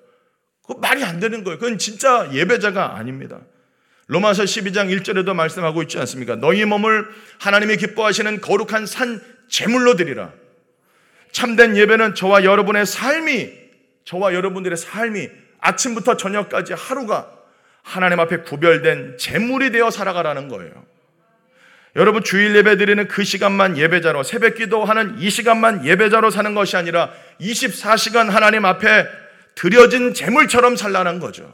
그 0.69 0.75
말이 0.79 1.03
안 1.03 1.19
되는 1.19 1.43
거예요. 1.43 1.57
그건 1.57 1.79
진짜 1.79 2.29
예배자가 2.31 2.95
아닙니다. 2.95 3.39
로마서 4.05 4.43
12장 4.43 4.95
1절에도 4.95 5.33
말씀하고 5.33 5.81
있지 5.81 5.97
않습니까? 5.97 6.35
너희 6.35 6.63
몸을 6.63 7.07
하나님이 7.39 7.77
기뻐하시는 7.77 8.39
거룩한 8.39 8.85
산 8.85 9.19
제물로 9.47 9.95
드리라. 9.95 10.31
참된 11.31 11.75
예배는 11.75 12.13
저와 12.13 12.43
여러분의 12.43 12.85
삶이 12.85 13.51
저와 14.05 14.35
여러분들의 14.35 14.77
삶이 14.77 15.29
아침부터 15.59 16.17
저녁까지 16.17 16.73
하루가 16.73 17.31
하나님 17.81 18.19
앞에 18.19 18.41
구별된 18.41 19.17
제물이 19.17 19.71
되어 19.71 19.89
살아가라는 19.89 20.49
거예요. 20.49 20.85
여러분 21.95 22.23
주일 22.23 22.55
예배 22.55 22.77
드리는 22.77 23.07
그 23.07 23.23
시간만 23.23 23.75
예배자로 23.75 24.21
새벽 24.21 24.53
기도하는 24.53 25.17
이 25.17 25.31
시간만 25.31 25.87
예배자로 25.87 26.29
사는 26.29 26.53
것이 26.53 26.77
아니라 26.77 27.11
24시간 27.41 28.29
하나님 28.29 28.65
앞에 28.65 29.07
드려진 29.59 30.13
제물처럼 30.13 30.77
살라는 30.77 31.19
거죠. 31.19 31.53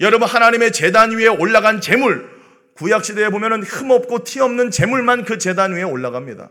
여러분 0.00 0.28
하나님의 0.28 0.70
재단 0.70 1.12
위에 1.12 1.28
올라간 1.28 1.80
제물 1.80 2.28
구약 2.74 3.06
시대에 3.06 3.30
보면은 3.30 3.62
흠 3.62 3.90
없고 3.90 4.24
티 4.24 4.38
없는 4.40 4.70
제물만 4.70 5.24
그 5.24 5.38
재단 5.38 5.72
위에 5.72 5.82
올라갑니다. 5.82 6.50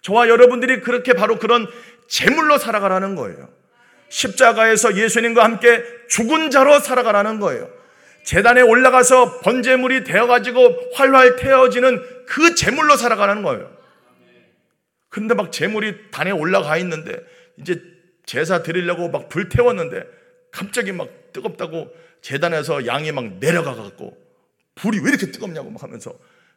저와 0.00 0.28
여러분들이 0.30 0.80
그렇게 0.80 1.12
바로 1.12 1.38
그런 1.38 1.66
제물로 2.08 2.56
살아가라는 2.56 3.14
거예요. 3.14 3.50
십자가에서 4.08 4.96
예수님과 4.96 5.44
함께 5.44 5.84
죽은 6.08 6.50
자로 6.50 6.80
살아가라는 6.80 7.40
거예요. 7.40 7.68
재단에 8.24 8.62
올라가서 8.62 9.40
번제물이 9.40 10.04
되어가지고 10.04 10.92
활활 10.94 11.36
태워지는 11.36 12.02
그 12.26 12.54
제물로 12.54 12.96
살아가는 12.96 13.42
거예요. 13.42 13.70
근데 15.10 15.34
막 15.34 15.52
제물이 15.52 16.10
단에 16.10 16.30
올라가 16.30 16.78
있는데 16.78 17.18
이제 17.58 17.82
제사 18.24 18.62
드리려고 18.62 19.10
막 19.10 19.28
불 19.28 19.50
태웠는데 19.50 20.17
갑자기 20.50 20.92
막 20.92 21.08
뜨겁다고 21.32 21.92
재단에서 22.20 22.86
양이 22.86 23.12
막 23.12 23.38
내려가 23.38 23.74
갖고 23.74 24.16
불이 24.74 25.00
왜 25.00 25.10
이렇게 25.10 25.30
뜨겁냐고 25.30 25.70
막 25.70 25.82
하면서 25.82 26.14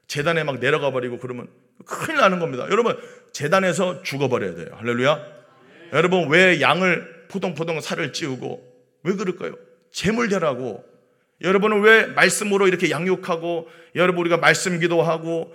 재단에 0.07 0.43
막 0.43 0.59
내려가 0.59 0.91
버리고 0.91 1.17
그러면 1.19 1.47
큰일 1.85 2.17
나는 2.19 2.39
겁니다. 2.39 2.67
여러분 2.69 2.97
재단에서 3.31 4.03
죽어버려야 4.03 4.55
돼요. 4.55 4.67
할렐루야. 4.73 5.25
여러분 5.93 6.29
왜 6.29 6.61
양을 6.61 7.27
포동포동 7.29 7.81
살을 7.81 8.13
찌우고 8.13 8.71
왜 9.03 9.15
그럴까요? 9.15 9.55
재물대라고 9.91 10.83
여러분은 11.41 11.81
왜 11.81 12.05
말씀으로 12.07 12.67
이렇게 12.67 12.91
양육하고 12.91 13.67
여러분 13.95 14.21
우리가 14.21 14.37
말씀 14.37 14.79
기도하고 14.79 15.53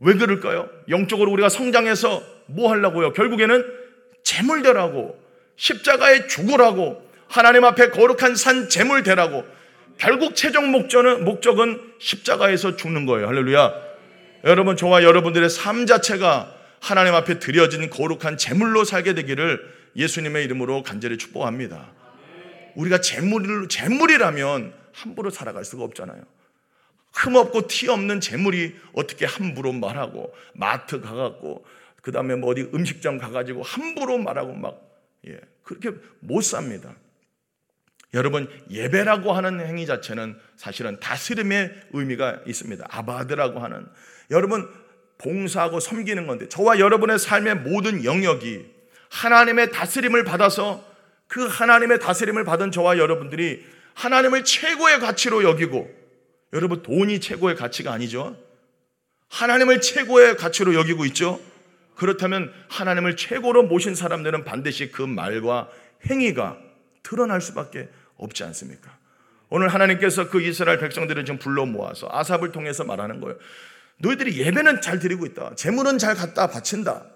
왜 0.00 0.14
그럴까요? 0.14 0.68
영적으로 0.88 1.30
우리가 1.32 1.48
성장해서 1.48 2.22
뭐 2.46 2.70
하려고요? 2.70 3.12
결국에는 3.12 3.64
재물대라고 4.24 5.18
십자가에 5.56 6.26
죽으라고 6.26 7.07
하나님 7.28 7.64
앞에 7.64 7.90
거룩한 7.90 8.36
산 8.36 8.68
재물대라고 8.68 9.44
결국 9.98 10.34
최종 10.34 10.70
목적은 10.70 11.24
목적은 11.24 11.92
십자가에서 11.98 12.76
죽는 12.76 13.06
거예요. 13.06 13.28
할렐루야. 13.28 13.74
여러분 14.44 14.76
저와 14.76 15.02
여러분들의 15.02 15.50
삶 15.50 15.86
자체가 15.86 16.54
하나님 16.80 17.14
앞에 17.14 17.38
드려진 17.38 17.90
거룩한 17.90 18.36
재물로 18.38 18.84
살게 18.84 19.14
되기를 19.14 19.60
예수님의 19.96 20.44
이름으로 20.44 20.82
간절히 20.82 21.18
축복합니다. 21.18 21.90
우리가 22.76 23.00
재물 23.00 23.68
재물이라면 23.68 24.72
함부로 24.92 25.30
살아갈 25.30 25.64
수가 25.64 25.82
없잖아요. 25.84 26.22
흠없고 27.12 27.66
티 27.66 27.88
없는 27.88 28.20
재물이 28.20 28.76
어떻게 28.92 29.26
함부로 29.26 29.72
말하고 29.72 30.32
마트 30.54 31.00
가갖고 31.00 31.64
그 32.00 32.12
다음에 32.12 32.36
뭐 32.36 32.50
어디 32.50 32.62
음식점 32.72 33.18
가가지고 33.18 33.62
함부로 33.62 34.18
말하고 34.18 34.54
막 34.54 34.80
예, 35.26 35.40
그렇게 35.64 35.90
못 36.20 36.42
삽니다. 36.42 36.94
여러분 38.14 38.48
예배라고 38.70 39.32
하는 39.32 39.60
행위 39.60 39.86
자체는 39.86 40.38
사실은 40.56 40.98
다스림의 41.00 41.88
의미가 41.92 42.40
있습니다. 42.46 42.86
아바드라고 42.88 43.60
하는 43.60 43.86
여러분 44.30 44.68
봉사하고 45.18 45.80
섬기는 45.80 46.26
건데 46.26 46.48
저와 46.48 46.78
여러분의 46.78 47.18
삶의 47.18 47.56
모든 47.56 48.04
영역이 48.04 48.66
하나님의 49.10 49.72
다스림을 49.72 50.24
받아서 50.24 50.84
그 51.26 51.46
하나님의 51.46 52.00
다스림을 52.00 52.44
받은 52.44 52.70
저와 52.70 52.98
여러분들이 52.98 53.64
하나님을 53.94 54.44
최고의 54.44 55.00
가치로 55.00 55.44
여기고 55.44 55.90
여러분 56.52 56.82
돈이 56.82 57.20
최고의 57.20 57.56
가치가 57.56 57.92
아니죠. 57.92 58.36
하나님을 59.28 59.80
최고의 59.80 60.36
가치로 60.36 60.74
여기고 60.74 61.04
있죠. 61.06 61.40
그렇다면 61.96 62.52
하나님을 62.68 63.16
최고로 63.16 63.64
모신 63.64 63.94
사람들은 63.94 64.44
반드시 64.44 64.90
그 64.90 65.02
말과 65.02 65.68
행위가 66.08 66.56
드러날 67.02 67.40
수밖에 67.40 67.88
없지 68.18 68.44
않습니까? 68.44 68.96
오늘 69.48 69.68
하나님께서 69.68 70.28
그 70.28 70.42
이스라엘 70.42 70.78
백성들을 70.78 71.24
지금 71.24 71.38
불러 71.38 71.64
모아서 71.64 72.08
아삽을 72.10 72.52
통해서 72.52 72.84
말하는 72.84 73.20
거예요. 73.20 73.38
너희들이 73.98 74.38
예배는 74.38 74.80
잘 74.80 74.98
드리고 74.98 75.26
있다. 75.26 75.54
재물은 75.54 75.98
잘 75.98 76.14
갖다 76.14 76.48
바친다. 76.48 77.06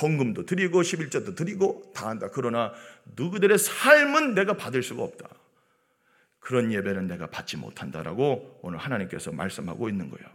헌금도 0.00 0.46
드리고 0.46 0.82
11조도 0.82 1.36
드리고 1.36 1.92
다 1.94 2.08
한다. 2.08 2.28
그러나 2.32 2.72
누구들의 3.16 3.58
삶은 3.58 4.34
내가 4.34 4.56
받을 4.56 4.82
수가 4.82 5.02
없다. 5.02 5.28
그런 6.38 6.72
예배는 6.72 7.08
내가 7.08 7.26
받지 7.26 7.56
못한다라고 7.56 8.60
오늘 8.62 8.78
하나님께서 8.78 9.32
말씀하고 9.32 9.88
있는 9.88 10.10
거예요. 10.10 10.26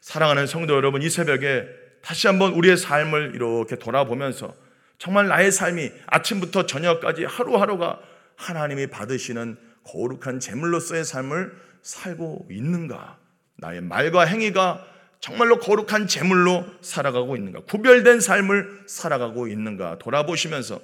사랑하는 0.00 0.46
성도 0.46 0.74
여러분, 0.74 1.02
이 1.02 1.10
새벽에 1.10 1.66
다시 2.02 2.26
한번 2.26 2.52
우리의 2.54 2.76
삶을 2.76 3.32
이렇게 3.34 3.76
돌아보면서 3.76 4.54
정말 4.98 5.28
나의 5.28 5.52
삶이 5.52 5.90
아침부터 6.06 6.66
저녁까지 6.66 7.24
하루하루가 7.24 8.00
하나님이 8.42 8.88
받으시는 8.88 9.56
거룩한 9.84 10.40
제물로서의 10.40 11.04
삶을 11.04 11.52
살고 11.82 12.48
있는가? 12.50 13.18
나의 13.56 13.80
말과 13.80 14.24
행위가 14.24 14.84
정말로 15.20 15.58
거룩한 15.58 16.08
제물로 16.08 16.64
살아가고 16.80 17.36
있는가? 17.36 17.60
구별된 17.60 18.20
삶을 18.20 18.84
살아가고 18.86 19.46
있는가? 19.46 19.98
돌아보시면서 19.98 20.80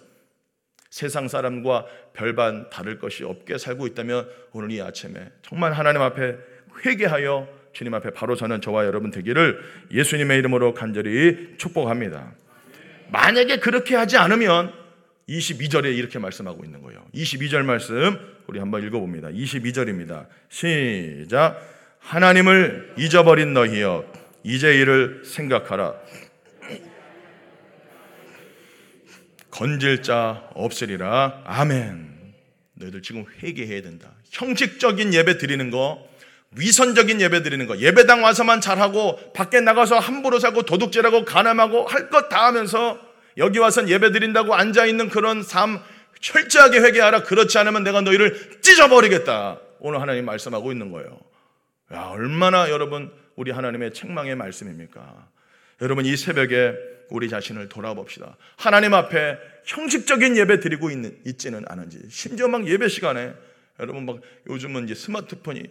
세상 0.90 1.28
사람과 1.28 1.86
별반 2.14 2.70
다를 2.70 2.98
것이 2.98 3.24
없게 3.24 3.58
살고 3.58 3.86
있다면 3.88 4.28
오늘 4.52 4.70
이 4.70 4.80
아침에 4.80 5.30
정말 5.42 5.72
하나님 5.72 6.00
앞에 6.02 6.36
회개하여 6.84 7.48
주님 7.72 7.94
앞에 7.94 8.10
바로 8.10 8.34
서는 8.36 8.60
저와 8.60 8.86
여러분 8.86 9.10
되기를 9.10 9.60
예수님의 9.92 10.38
이름으로 10.38 10.74
간절히 10.74 11.54
축복합니다. 11.58 12.32
만약에 13.10 13.58
그렇게 13.58 13.96
하지 13.96 14.16
않으면 14.16 14.72
22절에 15.28 15.96
이렇게 15.96 16.18
말씀하고 16.18 16.64
있는 16.64 16.82
거예요. 16.82 17.04
22절 17.14 17.62
말씀 17.62 18.18
우리 18.46 18.58
한번 18.58 18.82
읽어봅니다. 18.84 19.28
22절입니다. 19.28 20.26
시작. 20.48 21.60
하나님을 22.00 22.94
잊어버린 22.96 23.52
너희여 23.52 24.04
이제 24.42 24.74
이를 24.74 25.22
생각하라. 25.24 25.94
건질 29.50 30.02
자 30.02 30.48
없으리라. 30.54 31.42
아멘. 31.44 32.08
너희들 32.74 33.02
지금 33.02 33.24
회개해야 33.42 33.82
된다. 33.82 34.12
형식적인 34.30 35.12
예배 35.12 35.38
드리는 35.38 35.70
거, 35.70 36.06
위선적인 36.52 37.20
예배 37.20 37.42
드리는 37.42 37.66
거, 37.66 37.76
예배당 37.78 38.22
와서만 38.22 38.60
잘하고 38.60 39.32
밖에 39.32 39.60
나가서 39.60 39.98
함부로 39.98 40.38
사고 40.38 40.62
도둑질하고 40.62 41.24
가늠하고 41.24 41.86
할 41.86 42.08
것 42.08 42.28
다 42.28 42.46
하면서 42.46 42.98
여기 43.38 43.58
와선 43.58 43.88
예배 43.88 44.12
드린다고 44.12 44.54
앉아 44.54 44.86
있는 44.86 45.08
그런 45.08 45.42
삶 45.42 45.80
철저하게 46.20 46.80
회개하라. 46.80 47.22
그렇지 47.22 47.56
않으면 47.58 47.84
내가 47.84 48.00
너희를 48.00 48.60
찢어버리겠다. 48.60 49.60
오늘 49.80 50.00
하나님 50.00 50.24
말씀하고 50.24 50.72
있는 50.72 50.90
거예요. 50.90 51.20
야, 51.92 52.08
얼마나 52.08 52.68
여러분 52.70 53.12
우리 53.36 53.50
하나님의 53.50 53.94
책망의 53.94 54.34
말씀입니까? 54.34 55.28
여러분 55.80 56.04
이 56.04 56.16
새벽에 56.16 56.74
우리 57.10 57.28
자신을 57.28 57.68
돌아봅시다. 57.68 58.36
하나님 58.56 58.94
앞에 58.94 59.38
형식적인 59.64 60.36
예배 60.36 60.60
드리고 60.60 60.90
있는 60.90 61.16
있지는 61.24 61.64
않은지 61.68 62.00
심지어 62.10 62.48
막 62.48 62.66
예배 62.66 62.88
시간에 62.88 63.32
여러분 63.80 64.04
막 64.04 64.20
요즘은 64.48 64.84
이제 64.84 64.94
스마트폰이 64.94 65.62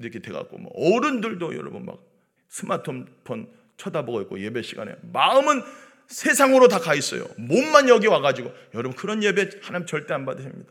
이렇게 0.00 0.18
돼갖고 0.20 0.58
뭐 0.58 0.72
어른들도 0.74 1.54
여러분 1.54 1.84
막 1.84 1.98
스마트폰 2.48 3.48
쳐다보고 3.76 4.22
있고 4.22 4.40
예배 4.40 4.62
시간에 4.62 4.94
마음은 5.12 5.62
세상으로 6.08 6.68
다 6.68 6.78
가 6.78 6.94
있어요. 6.94 7.26
몸만 7.36 7.88
여기 7.88 8.06
와가지고 8.06 8.52
여러분 8.74 8.96
그런 8.96 9.22
예배 9.22 9.50
하나님 9.62 9.86
절대 9.86 10.14
안 10.14 10.24
받으십니다. 10.24 10.70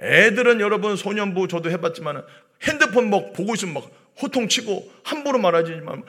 애들은 0.00 0.60
여러분 0.60 0.96
소년부 0.96 1.48
저도 1.48 1.70
해봤지만 1.70 2.24
핸드폰 2.62 3.10
막 3.10 3.32
보고 3.32 3.54
있으면 3.54 3.74
막 3.74 3.90
호통치고 4.22 4.90
함부로 5.04 5.38
말하지만 5.38 6.02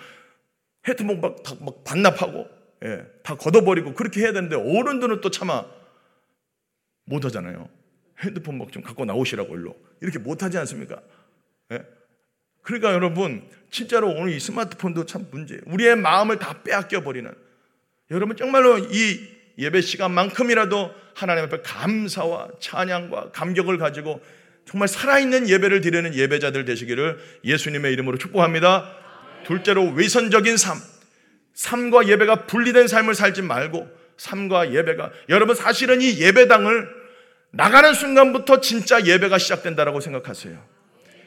핸드폰 0.88 1.21
막, 1.21 1.43
다, 1.43 1.56
막 1.60 1.84
반납하고 1.84 2.47
예, 2.84 3.06
다 3.24 3.36
걷어버리고 3.36 3.93
그렇게 3.93 4.21
해야 4.21 4.34
되는데 4.34 4.56
어른들은 4.56 5.21
또 5.21 5.30
차마 5.30 5.65
못하잖아요. 7.06 7.69
핸드폰 8.19 8.58
막 8.58 8.71
좀 8.71 8.84
갖고 8.84 9.06
나오시라고 9.06 9.56
일로 9.56 9.76
이렇게 10.02 10.19
못하지 10.19 10.58
않습니까? 10.60 11.02
예? 11.71 11.84
그러니까 12.62 12.93
여러분 12.93 13.50
진짜로 13.69 14.10
오늘 14.10 14.34
이 14.34 14.39
스마트폰도 14.39 15.06
참 15.06 15.28
문제예요. 15.32 15.62
우리의 15.65 15.95
마음을 15.95 16.39
다 16.39 16.62
빼앗겨 16.63 17.02
버리는 17.04 17.34
여러분 18.12 18.36
정말로 18.36 18.78
이 18.78 19.19
예배 19.58 19.82
시간만큼이라도 19.82 20.93
하나님 21.15 21.45
앞에 21.45 21.62
감사와 21.62 22.50
찬양과 22.60 23.32
감격을 23.32 23.78
가지고 23.78 24.21
정말 24.65 24.88
살아있는 24.88 25.50
예배를 25.50 25.82
드리는 25.82 26.13
예배자들 26.13 26.65
되시기를 26.65 27.17
예수님의 27.45 27.93
이름으로 27.93 28.17
축복합니다. 28.17 28.91
둘째로 29.45 29.91
외선적인 29.91 30.58
삶. 30.58 30.78
삶과 31.54 32.08
예배가 32.08 32.47
분리된 32.47 32.88
삶을 32.88 33.15
살지 33.15 33.41
말고 33.41 33.89
삶과 34.17 34.74
예배가 34.74 35.12
여러분 35.30 35.56
사실은 35.56 36.02
이 36.02 36.19
예배당을 36.19 36.88
나가는 37.52 37.93
순간부터 37.93 38.62
진짜 38.62 39.06
예배가 39.06 39.38
시작된다라고 39.38 40.00
생각하세요. 40.00 40.58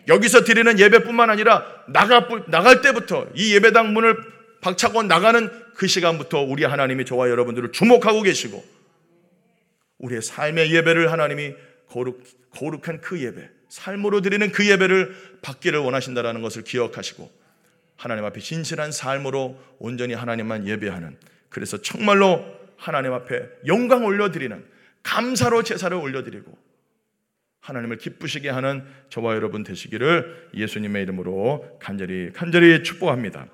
여기서 0.09 0.45
드리는 0.45 0.79
예배뿐만 0.79 1.31
아니라 1.31 1.65
나가 1.89 2.29
나갈 2.49 2.83
때부터 2.83 3.27
이 3.35 3.55
예배당 3.55 3.93
문을 3.93 4.34
박차고 4.65 5.03
나가는 5.03 5.51
그 5.75 5.87
시간부터 5.87 6.41
우리 6.41 6.65
하나님이 6.65 7.05
저와 7.05 7.29
여러분들을 7.29 7.73
주목하고 7.73 8.23
계시고 8.23 8.65
우리의 9.99 10.23
삶의 10.23 10.73
예배를 10.73 11.13
하나님이 11.13 11.53
거룩, 11.87 12.25
거룩한 12.51 13.03
그 13.03 13.23
예배, 13.23 13.47
삶으로 13.69 14.23
드리는 14.23 14.51
그 14.53 14.67
예배를 14.67 15.39
받기를 15.43 15.79
원하신다라는 15.81 16.41
것을 16.41 16.65
기억하시고 16.65 17.31
하나님 17.97 18.25
앞에 18.25 18.41
진실한 18.41 18.91
삶으로 18.91 19.61
온전히 19.79 20.15
하나님만 20.15 20.67
예배하는 20.67 21.19
그래서 21.51 21.83
정말로 21.83 22.43
하나님 22.79 23.13
앞에 23.13 23.47
영광 23.67 24.07
올려드리는 24.07 24.65
감사로 25.03 25.63
제사를 25.63 25.95
올려드리고 25.95 26.57
하나님을 27.61 27.99
기쁘시게 27.99 28.49
하는 28.49 28.87
저와 29.11 29.35
여러분 29.35 29.63
되시기를 29.63 30.49
예수님의 30.55 31.03
이름으로 31.03 31.79
간절히 31.81 32.33
간절히 32.33 32.83
축복합니다. 32.83 33.47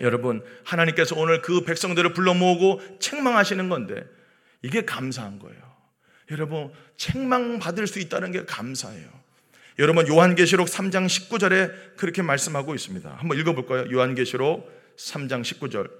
여러분 0.00 0.42
하나님께서 0.64 1.14
오늘 1.16 1.42
그 1.42 1.62
백성들을 1.64 2.12
불러 2.12 2.34
모으고 2.34 2.80
책망하시는 2.98 3.68
건데 3.68 4.04
이게 4.62 4.84
감사한 4.84 5.38
거예요. 5.38 5.58
여러분 6.30 6.72
책망 6.96 7.58
받을 7.58 7.86
수 7.86 7.98
있다는 7.98 8.32
게 8.32 8.44
감사해요. 8.44 9.08
여러분 9.78 10.06
요한계시록 10.06 10.68
3장 10.68 11.06
19절에 11.06 11.96
그렇게 11.96 12.22
말씀하고 12.22 12.74
있습니다. 12.74 13.10
한번 13.16 13.38
읽어 13.38 13.54
볼까요? 13.54 13.90
요한계시록 13.90 14.96
3장 14.96 15.42
19절 15.42 15.90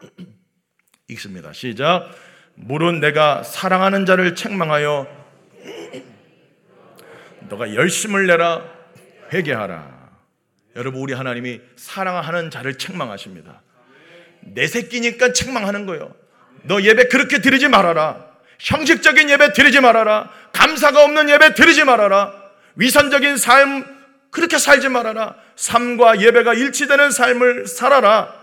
읽습니다. 1.08 1.52
시작. 1.52 2.10
물은 2.54 3.00
내가 3.00 3.42
사랑하는 3.42 4.06
자를 4.06 4.34
책망하여 4.34 5.06
너가 7.48 7.74
열심을 7.74 8.26
내라 8.26 8.64
회개하라. 9.32 9.99
여러분 10.76 11.00
우리 11.00 11.12
하나님이 11.12 11.60
사랑하는 11.76 12.50
자를 12.50 12.78
책망하십니다. 12.78 13.62
내 14.40 14.66
새끼니까 14.66 15.32
책망하는 15.32 15.86
거예요. 15.86 16.14
너 16.62 16.80
예배 16.82 17.08
그렇게 17.08 17.40
드리지 17.40 17.68
말아라. 17.68 18.28
형식적인 18.58 19.30
예배 19.30 19.52
드리지 19.52 19.80
말아라. 19.80 20.30
감사가 20.52 21.04
없는 21.04 21.28
예배 21.28 21.54
드리지 21.54 21.84
말아라. 21.84 22.32
위선적인 22.76 23.36
삶 23.36 23.84
그렇게 24.30 24.58
살지 24.58 24.88
말아라. 24.88 25.36
삶과 25.56 26.20
예배가 26.20 26.54
일치되는 26.54 27.10
삶을 27.10 27.66
살아라. 27.66 28.40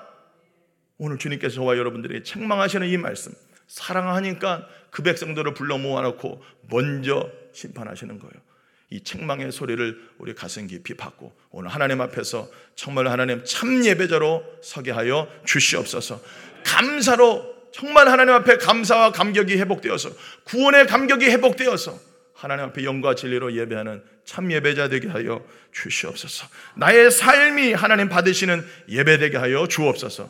오늘 0.98 1.18
주님께서 1.18 1.56
저와 1.56 1.78
여러분들에게 1.78 2.24
책망하시는 2.24 2.88
이 2.88 2.98
말씀 2.98 3.32
사랑하니까 3.68 4.68
그 4.90 5.04
백성들을 5.04 5.54
불러 5.54 5.78
모아놓고 5.78 6.44
먼저 6.70 7.30
심판하시는 7.54 8.20
거예요. 8.20 8.47
이 8.90 9.04
책망의 9.04 9.52
소리를 9.52 10.10
우리 10.18 10.34
가슴 10.34 10.68
깊이 10.68 10.94
받고 10.94 11.36
오늘 11.52 11.70
하나님 11.70 12.00
앞에서 12.02 12.50
정말 12.76 13.08
하나님 13.08 13.44
참 13.44 13.86
예배자로 13.86 14.44
서게 14.62 14.92
하여 14.92 15.28
주시옵소서. 15.46 16.22
감사로 16.64 17.58
정말 17.72 18.08
하나님 18.08 18.34
앞에 18.34 18.58
감사와 18.58 19.12
감격이 19.12 19.58
회복되어서 19.58 20.10
구원의 20.46 20.88
감격이 20.88 21.26
회복되어서 21.26 22.00
하나님 22.34 22.66
앞에 22.66 22.84
영과 22.84 23.16
진리로 23.16 23.54
예배하는 23.54 24.04
참 24.24 24.52
예배자 24.52 24.90
되게 24.90 25.08
하여 25.08 25.44
주시옵소서. 25.72 26.48
나의 26.76 27.12
삶이 27.12 27.74
하나님 27.74 28.10
받으시는 28.10 28.64
예배 28.90 29.18
되게 29.18 29.38
하여 29.38 29.68
주옵소서. 29.68 30.30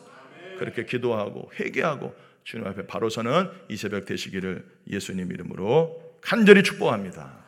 그렇게 0.58 0.84
기도하고 0.84 1.52
회개하고 1.60 2.14
주님 2.44 2.66
앞에 2.66 2.86
바로 2.86 3.08
서는 3.10 3.50
이 3.68 3.76
새벽 3.76 4.06
되시기를 4.06 4.64
예수님 4.90 5.30
이름으로 5.30 6.16
간절히 6.20 6.62
축복합니다. 6.62 7.47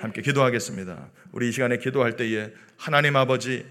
함께 0.00 0.22
기도하겠습니다. 0.22 1.10
우리 1.32 1.48
이 1.48 1.52
시간에 1.52 1.78
기도할 1.78 2.16
때에 2.16 2.52
하나님 2.76 3.16
아버지 3.16 3.66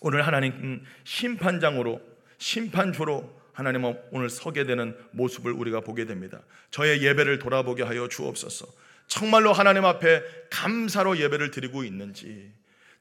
오늘 0.00 0.26
하나님 0.26 0.82
심판장으로 1.04 2.00
심판주로 2.38 3.34
하나님 3.52 3.84
오늘 4.10 4.28
서게 4.28 4.64
되는 4.64 4.96
모습을 5.12 5.52
우리가 5.52 5.80
보게 5.80 6.04
됩니다. 6.04 6.40
저의 6.70 7.02
예배를 7.02 7.38
돌아보게 7.38 7.82
하여 7.82 8.08
주옵소서. 8.08 8.66
정말로 9.06 9.52
하나님 9.52 9.84
앞에 9.84 10.22
감사로 10.50 11.18
예배를 11.18 11.50
드리고 11.50 11.84
있는지 11.84 12.52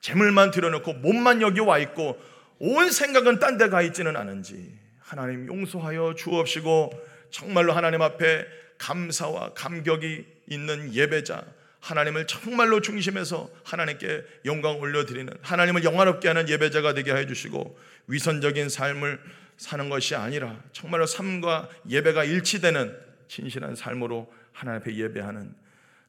재물만 0.01 0.51
들여놓고 0.51 0.93
몸만 0.93 1.41
여기 1.41 1.59
와 1.59 1.79
있고 1.79 2.21
온 2.59 2.91
생각은 2.91 3.39
딴 3.39 3.57
데 3.57 3.69
가 3.69 3.81
있지는 3.81 4.15
않은지 4.15 4.77
하나님 4.99 5.47
용서하여 5.47 6.15
주옵시고 6.15 6.91
정말로 7.31 7.73
하나님 7.73 8.01
앞에 8.01 8.45
감사와 8.77 9.53
감격이 9.53 10.25
있는 10.47 10.93
예배자 10.93 11.43
하나님을 11.85 12.25
정말로 12.25 12.81
중심에서 12.81 13.47
하나님께 13.63 14.23
영광 14.45 14.79
올려드리는 14.79 15.31
하나님을 15.43 15.83
영화롭게 15.83 16.27
하는 16.27 16.49
예배자가 16.49 16.95
되게 16.95 17.13
해 17.13 17.27
주시고 17.27 17.77
위선적인 18.07 18.69
삶을 18.69 19.19
사는 19.57 19.87
것이 19.89 20.15
아니라 20.15 20.59
정말로 20.71 21.05
삶과 21.05 21.69
예배가 21.87 22.23
일치되는 22.23 22.97
진실한 23.27 23.75
삶으로 23.75 24.33
하나님 24.51 24.81
앞에 24.81 24.95
예배하는 24.95 25.53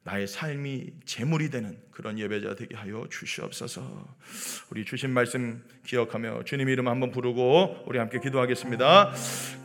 나의 0.03 0.27
삶이 0.27 0.93
제물이 1.05 1.51
되는 1.51 1.77
그런 1.91 2.19
예배자 2.19 2.55
되게 2.55 2.75
하여 2.75 3.07
주시옵소서. 3.11 4.07
우리 4.71 4.85
주신 4.85 5.11
말씀 5.11 5.63
기억하며 5.85 6.45
주님 6.45 6.69
이름 6.71 6.89
한번 6.89 7.11
부르고 7.11 7.85
우리 7.87 7.99
함께 7.99 8.21
기도하겠습니다. 8.21 9.13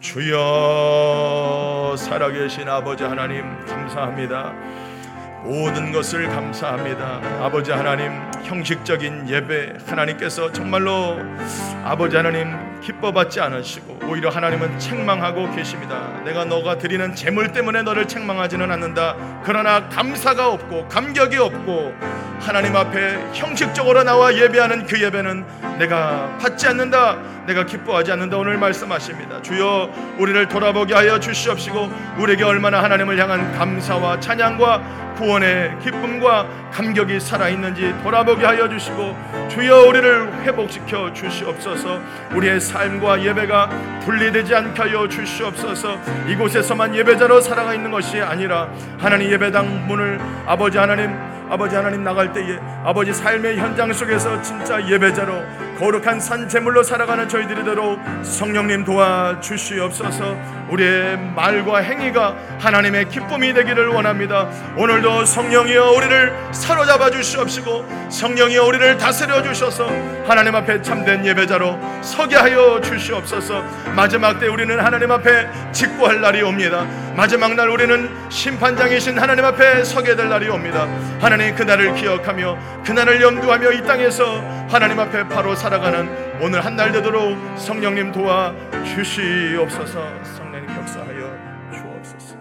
주여 0.02 1.96
살아계신 1.98 2.68
아버지 2.68 3.04
하나님 3.04 3.44
감사합니다. 3.66 4.81
모든 5.44 5.92
것을 5.92 6.28
감사합니다. 6.28 7.22
아버지 7.44 7.72
하나님 7.72 8.12
형식적인 8.44 9.28
예배 9.28 9.78
하나님께서 9.88 10.52
정말로 10.52 11.18
아버지 11.84 12.16
하나님 12.16 12.71
기뻐받지 12.82 13.40
않으시고 13.40 14.00
오히려 14.08 14.30
하나님은 14.30 14.80
책망하고 14.80 15.56
계십니다. 15.56 16.22
내가 16.26 16.46
너가 16.46 16.78
드리는 16.78 17.14
재물 17.16 17.52
때문에 17.52 17.84
너를 17.84 18.08
책망하지는 18.08 18.72
않는다. 18.72 19.16
그러나 19.44 19.88
감사가 19.90 20.50
없고 20.50 20.88
감격이 20.88 21.38
없고 21.38 21.94
하나님 22.40 22.76
앞에 22.76 23.30
형식적으로 23.34 24.04
나와 24.04 24.36
예배하는 24.36 24.88
그 24.88 25.00
예배는 25.02 25.78
내가 25.78 26.38
받지 26.40 26.68
않는다. 26.68 27.18
내가 27.46 27.66
기뻐하지 27.66 28.12
않는다. 28.12 28.38
오늘 28.38 28.58
말씀하십니다. 28.58 29.42
주여 29.42 29.90
우리를 30.18 30.48
돌아보게 30.48 30.94
하여 30.94 31.20
주시옵시고 31.20 31.92
우리에게 32.18 32.44
얼마나 32.44 32.84
하나님을 32.84 33.20
향한 33.20 33.52
감사와 33.58 34.20
찬양과 34.20 35.12
구원의 35.18 35.78
기쁨과 35.84 36.72
감격이 36.72 37.20
살아있는지 37.20 37.94
돌아보게 38.02 38.44
하여 38.46 38.68
주시고 38.68 39.16
주여 39.50 39.88
우리를 39.88 40.44
회복시켜 40.44 41.14
주시옵소서 41.14 42.00
우리의 42.34 42.60
삶과 42.72 43.22
예배가 43.22 43.70
분리되지 44.06 44.56
않게 44.56 44.82
하여 44.82 45.08
주시옵소서. 45.08 46.00
이곳에서만 46.28 46.96
예배자로 46.96 47.42
살아가 47.42 47.74
있는 47.74 47.92
것이 47.92 48.22
아니라 48.22 48.70
하나님 48.98 49.30
예배당 49.30 49.88
문을 49.88 50.20
아버지 50.46 50.78
하나님 50.78 51.12
아버지 51.50 51.76
하나님 51.76 52.02
나갈 52.04 52.32
때에 52.32 52.58
아버지 52.86 53.14
삶의 53.14 53.58
현장 53.58 53.92
속에서 53.92 54.42
진짜 54.42 54.88
예배자로 54.88 55.34
거룩한 55.82 56.20
산 56.20 56.48
제물로 56.48 56.84
살아가는 56.84 57.28
저희들이 57.28 57.64
되도록 57.66 58.00
성령님 58.22 58.86
도와 58.86 59.40
주시옵소서. 59.40 60.38
우리의 60.70 61.18
말과 61.36 61.80
행위가 61.80 62.36
하나님의 62.60 63.10
기쁨이 63.10 63.52
되기를 63.52 63.88
원합니다. 63.88 64.48
오늘도 64.78 65.26
성령이여 65.26 65.92
우리를 65.94 66.34
사로잡아 66.52 67.10
주시옵시고 67.10 68.10
성령이여 68.10 68.64
우리를 68.64 68.98
다스려 69.00 69.42
주셔서 69.42 69.90
하나님 70.28 70.56
앞에 70.56 70.84
참된 70.84 71.26
예배자로 71.26 71.80
서게 72.04 72.36
하여 72.36 72.80
주시옵소서. 72.80 73.64
마지막 73.96 74.40
때 74.40 74.48
우리는 74.48 74.80
하나님 74.80 75.10
앞에 75.10 75.50
직구할 75.72 76.22
날이 76.22 76.44
옵니다. 76.44 76.86
마지막 77.16 77.56
날 77.56 77.70
우리는 77.70 78.10
심판장이신 78.30 79.18
하나님 79.18 79.44
앞에 79.46 79.84
서게 79.84 80.16
될 80.16 80.30
날이 80.30 80.48
옵니다. 80.48 80.88
하나님 81.20 81.56
그날을 81.56 81.96
기억하며 81.96 82.58
그날을 82.86 83.22
염두하며 83.22 83.72
이 83.74 83.84
땅에서 83.84 84.42
하나님 84.70 85.00
앞에 85.00 85.28
바로 85.28 85.54
살아가는 85.72 86.42
오늘 86.42 86.66
한 86.66 86.76
날 86.76 86.92
되도록 86.92 87.38
성령님 87.58 88.12
도와 88.12 88.54
주시옵소서. 88.84 90.24
성령님 90.36 90.70
역사하여 90.70 91.72
주옵소서. 91.72 92.36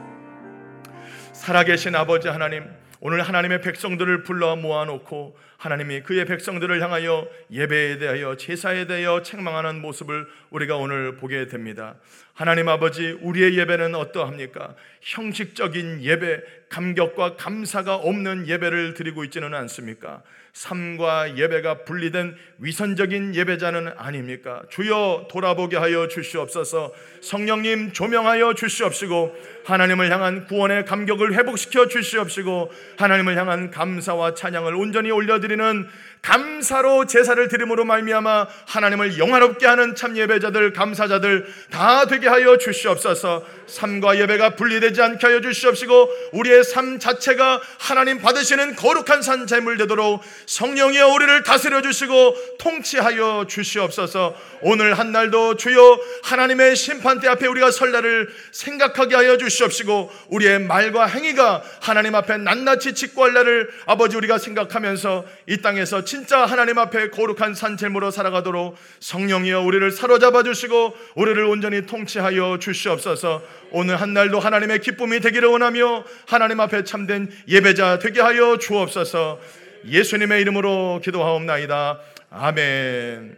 살아계신 1.33 1.95
아버지 1.95 2.27
하나님 2.27 2.65
오늘 3.01 3.23
하나님의 3.23 3.61
백성들을 3.61 4.25
불러 4.25 4.57
모아놓고 4.57 5.37
하나님이 5.61 6.01
그의 6.05 6.25
백성들을 6.25 6.81
향하여 6.81 7.29
예배에 7.53 7.99
대하여 7.99 8.35
제사에 8.35 8.87
대하여 8.87 9.23
책망하는 9.23 9.83
모습을 9.83 10.27
우리가 10.49 10.77
오늘 10.77 11.17
보게 11.17 11.49
됩니다. 11.49 11.97
하나님 12.33 12.71
아버지, 12.71 13.19
우리의 13.21 13.59
예배는 13.59 13.95
어떠합니까? 13.95 14.75
형식적인 15.03 16.03
예배, 16.03 16.41
감격과 16.71 17.37
감사가 17.37 17.97
없는 17.97 18.49
예배를 18.49 18.95
드리고 18.95 19.23
있지는 19.25 19.53
않습니까? 19.53 20.23
삶과 20.53 21.37
예배가 21.37 21.85
분리된 21.85 22.35
위선적인 22.59 23.35
예배자는 23.35 23.93
아닙니까? 23.97 24.63
주여 24.71 25.29
돌아보게 25.31 25.77
하여 25.77 26.09
주시옵소서. 26.09 26.93
성령님 27.21 27.93
조명하여 27.93 28.55
주시옵시고 28.55 29.37
하나님을 29.65 30.11
향한 30.11 30.47
구원의 30.47 30.87
감격을 30.87 31.35
회복시켜 31.35 31.89
주시옵시고 31.89 32.73
하나님을 32.99 33.37
향한 33.37 33.71
감사와 33.71 34.35
찬양을 34.35 34.75
온전히 34.75 35.11
올려드리 35.11 35.50
는 35.57 35.89
감사로 36.23 37.07
제사를 37.07 37.49
드림으로 37.49 37.85
말미암아 37.85 38.47
하나님을 38.67 39.19
영화롭게 39.19 39.67
하는 39.67 39.95
참 39.95 40.17
예배자들 40.17 40.73
감사자들 40.73 41.47
다 41.71 42.07
되게 42.07 42.29
하여 42.29 42.59
주시옵소서. 42.59 43.45
삶과 43.67 44.19
예배가 44.19 44.57
분리되지 44.57 45.01
않게 45.01 45.27
하여 45.27 45.41
주시옵시고 45.41 46.11
우리의 46.33 46.65
삶 46.65 46.99
자체가 46.99 47.61
하나님 47.79 48.21
받으시는 48.21 48.77
거룩한 48.77 49.23
산 49.23 49.47
제물 49.47 49.77
되도록 49.79 50.23
성령이여 50.47 51.09
우리를 51.09 51.43
다스려 51.45 51.81
주시고 51.81 52.59
통치하여 52.59 53.47
주시옵소서. 53.49 54.35
오늘 54.63 54.99
한 54.99 55.13
날도 55.13 55.57
주여 55.57 56.01
하나님의 56.25 56.77
심판대 56.77 57.29
앞에 57.29 57.47
우리가 57.47 57.71
설날을 57.71 58.29
생각하게 58.51 59.15
하여 59.15 59.39
주시옵시고 59.39 60.13
우리의 60.29 60.61
말과 60.61 61.07
행위가 61.07 61.63
하나님 61.81 62.15
앞에 62.15 62.37
낱낱이 62.37 62.95
직구할 62.95 63.33
날을 63.33 63.71
아버지 63.87 64.17
우리가 64.17 64.37
생각하면서 64.37 65.25
이 65.47 65.63
땅에서 65.63 66.05
진짜 66.11 66.45
하나님 66.45 66.77
앞에 66.77 67.11
거룩한 67.11 67.55
산재물로 67.55 68.11
살아가도록 68.11 68.77
성령이여 68.99 69.61
우리를 69.61 69.93
사로잡아 69.93 70.43
주시고 70.43 70.97
우리를 71.15 71.41
온전히 71.45 71.87
통치하여 71.87 72.59
주시옵소서. 72.59 73.41
오늘 73.71 73.95
한 74.01 74.13
날도 74.13 74.41
하나님의 74.41 74.81
기쁨이 74.81 75.21
되기를 75.21 75.49
원하며 75.49 76.03
하나님 76.27 76.59
앞에 76.59 76.83
참된 76.83 77.31
예배자 77.47 78.01
되게 78.01 78.21
하여 78.21 78.59
주옵소서. 78.59 79.39
예수님의 79.87 80.41
이름으로 80.41 81.01
기도하옵나이다. 81.05 82.01
아멘. 82.31 83.37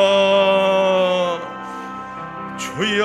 주여 2.57 3.03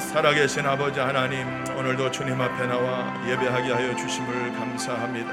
살아계신 0.00 0.66
아버지 0.66 1.00
하나님 1.00 1.65
오늘도 1.76 2.10
주님 2.10 2.40
앞에 2.40 2.66
나와 2.66 3.12
예배하게 3.28 3.70
하여 3.70 3.94
주심을 3.94 4.50
감사합니다. 4.54 5.30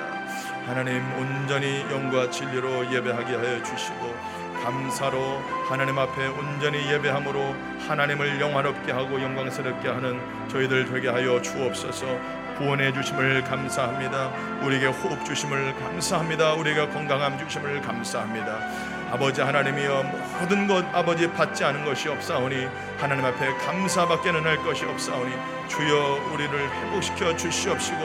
하나님 0.65 1.01
온전히 1.17 1.79
영과 1.89 2.29
진리로 2.29 2.91
예배하게 2.93 3.35
하여 3.35 3.63
주시고 3.63 4.13
감사로 4.61 5.39
하나님 5.69 5.97
앞에 5.97 6.27
온전히 6.27 6.91
예배함으로 6.91 7.55
하나님을 7.87 8.41
영화롭게 8.41 8.91
하고 8.91 9.21
영광스럽게 9.21 9.87
하는 9.87 10.19
저희들 10.49 10.91
되게 10.91 11.07
하여 11.07 11.41
주옵소서 11.41 12.05
구원해 12.57 12.93
주심을 12.93 13.43
감사합니다. 13.43 14.29
우리에게 14.63 14.87
호흡 14.87 15.25
주심을 15.25 15.73
감사합니다. 15.75 16.53
우리가 16.53 16.89
건강함 16.89 17.37
주심을 17.39 17.81
감사합니다. 17.81 18.57
아버지 19.11 19.41
하나님이여 19.41 20.03
모든 20.39 20.67
것 20.67 20.83
아버지 20.93 21.29
받지 21.31 21.63
않은 21.63 21.85
것이 21.85 22.09
없사오니 22.09 22.67
하나님 22.97 23.23
앞에 23.25 23.53
감사밖에는 23.57 24.43
할 24.43 24.57
것이 24.57 24.85
없사오니 24.85 25.31
주여 25.67 26.31
우리를 26.33 26.69
회복시켜 26.69 27.35
주시옵시고 27.35 27.99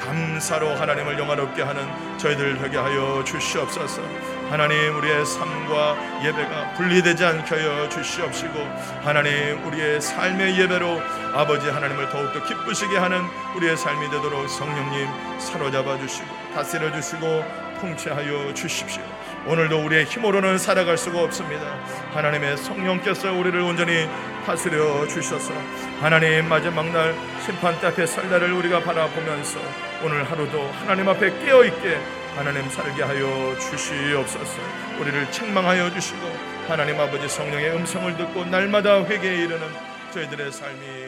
감사로 0.00 0.70
하나님을 0.70 1.18
영화롭게 1.18 1.62
하는 1.62 1.86
저희들 2.18 2.58
되게 2.58 2.76
하여 2.76 3.22
주시옵소서. 3.24 4.02
하나님 4.50 4.96
우리의 4.96 5.26
삶과 5.26 6.22
예배가 6.24 6.72
분리되지 6.74 7.22
않게 7.22 7.54
하여 7.54 7.88
주시옵시고 7.90 8.58
하나님 9.02 9.62
우리의 9.66 10.00
삶의 10.00 10.58
예배로 10.58 11.00
아버지 11.34 11.68
하나님을 11.68 12.08
더욱더 12.08 12.42
기쁘시게 12.42 12.96
하는 12.96 13.20
우리의 13.56 13.76
삶이 13.76 14.08
되도록 14.10 14.48
성령님 14.48 15.06
사로잡아 15.38 15.98
주시고 15.98 16.26
다스려 16.54 16.90
주시고 16.92 17.44
통치하여 17.80 18.54
주십시오. 18.54 19.02
오늘도 19.46 19.84
우리의 19.84 20.04
힘으로는 20.04 20.58
살아갈 20.58 20.96
수가 20.96 21.22
없습니다. 21.22 21.78
하나님의 22.12 22.56
성령께서 22.56 23.32
우리를 23.32 23.60
온전히 23.60 24.08
다스려 24.46 25.06
주셔서 25.06 25.52
하나님 26.00 26.48
마지막 26.48 26.90
날 26.90 27.14
심판 27.44 27.74
앞에 27.74 28.06
설 28.06 28.28
날을 28.30 28.52
우리가 28.52 28.80
바라보면서 28.80 29.60
오늘 30.02 30.24
하루도 30.28 30.70
하나님 30.80 31.08
앞에 31.08 31.38
깨어 31.44 31.64
있게 31.64 31.98
하나님 32.38 32.70
살게 32.70 33.02
하여 33.02 33.58
주시옵소서. 33.58 34.60
우리를 35.00 35.28
책망하여 35.32 35.92
주시고 35.92 36.20
하나님 36.68 37.00
아버지 37.00 37.28
성령의 37.28 37.72
음성을 37.74 38.16
듣고 38.16 38.44
날마다 38.44 39.02
회개에 39.04 39.38
이르는 39.42 39.66
저희들의 40.12 40.52
삶이 40.52 41.07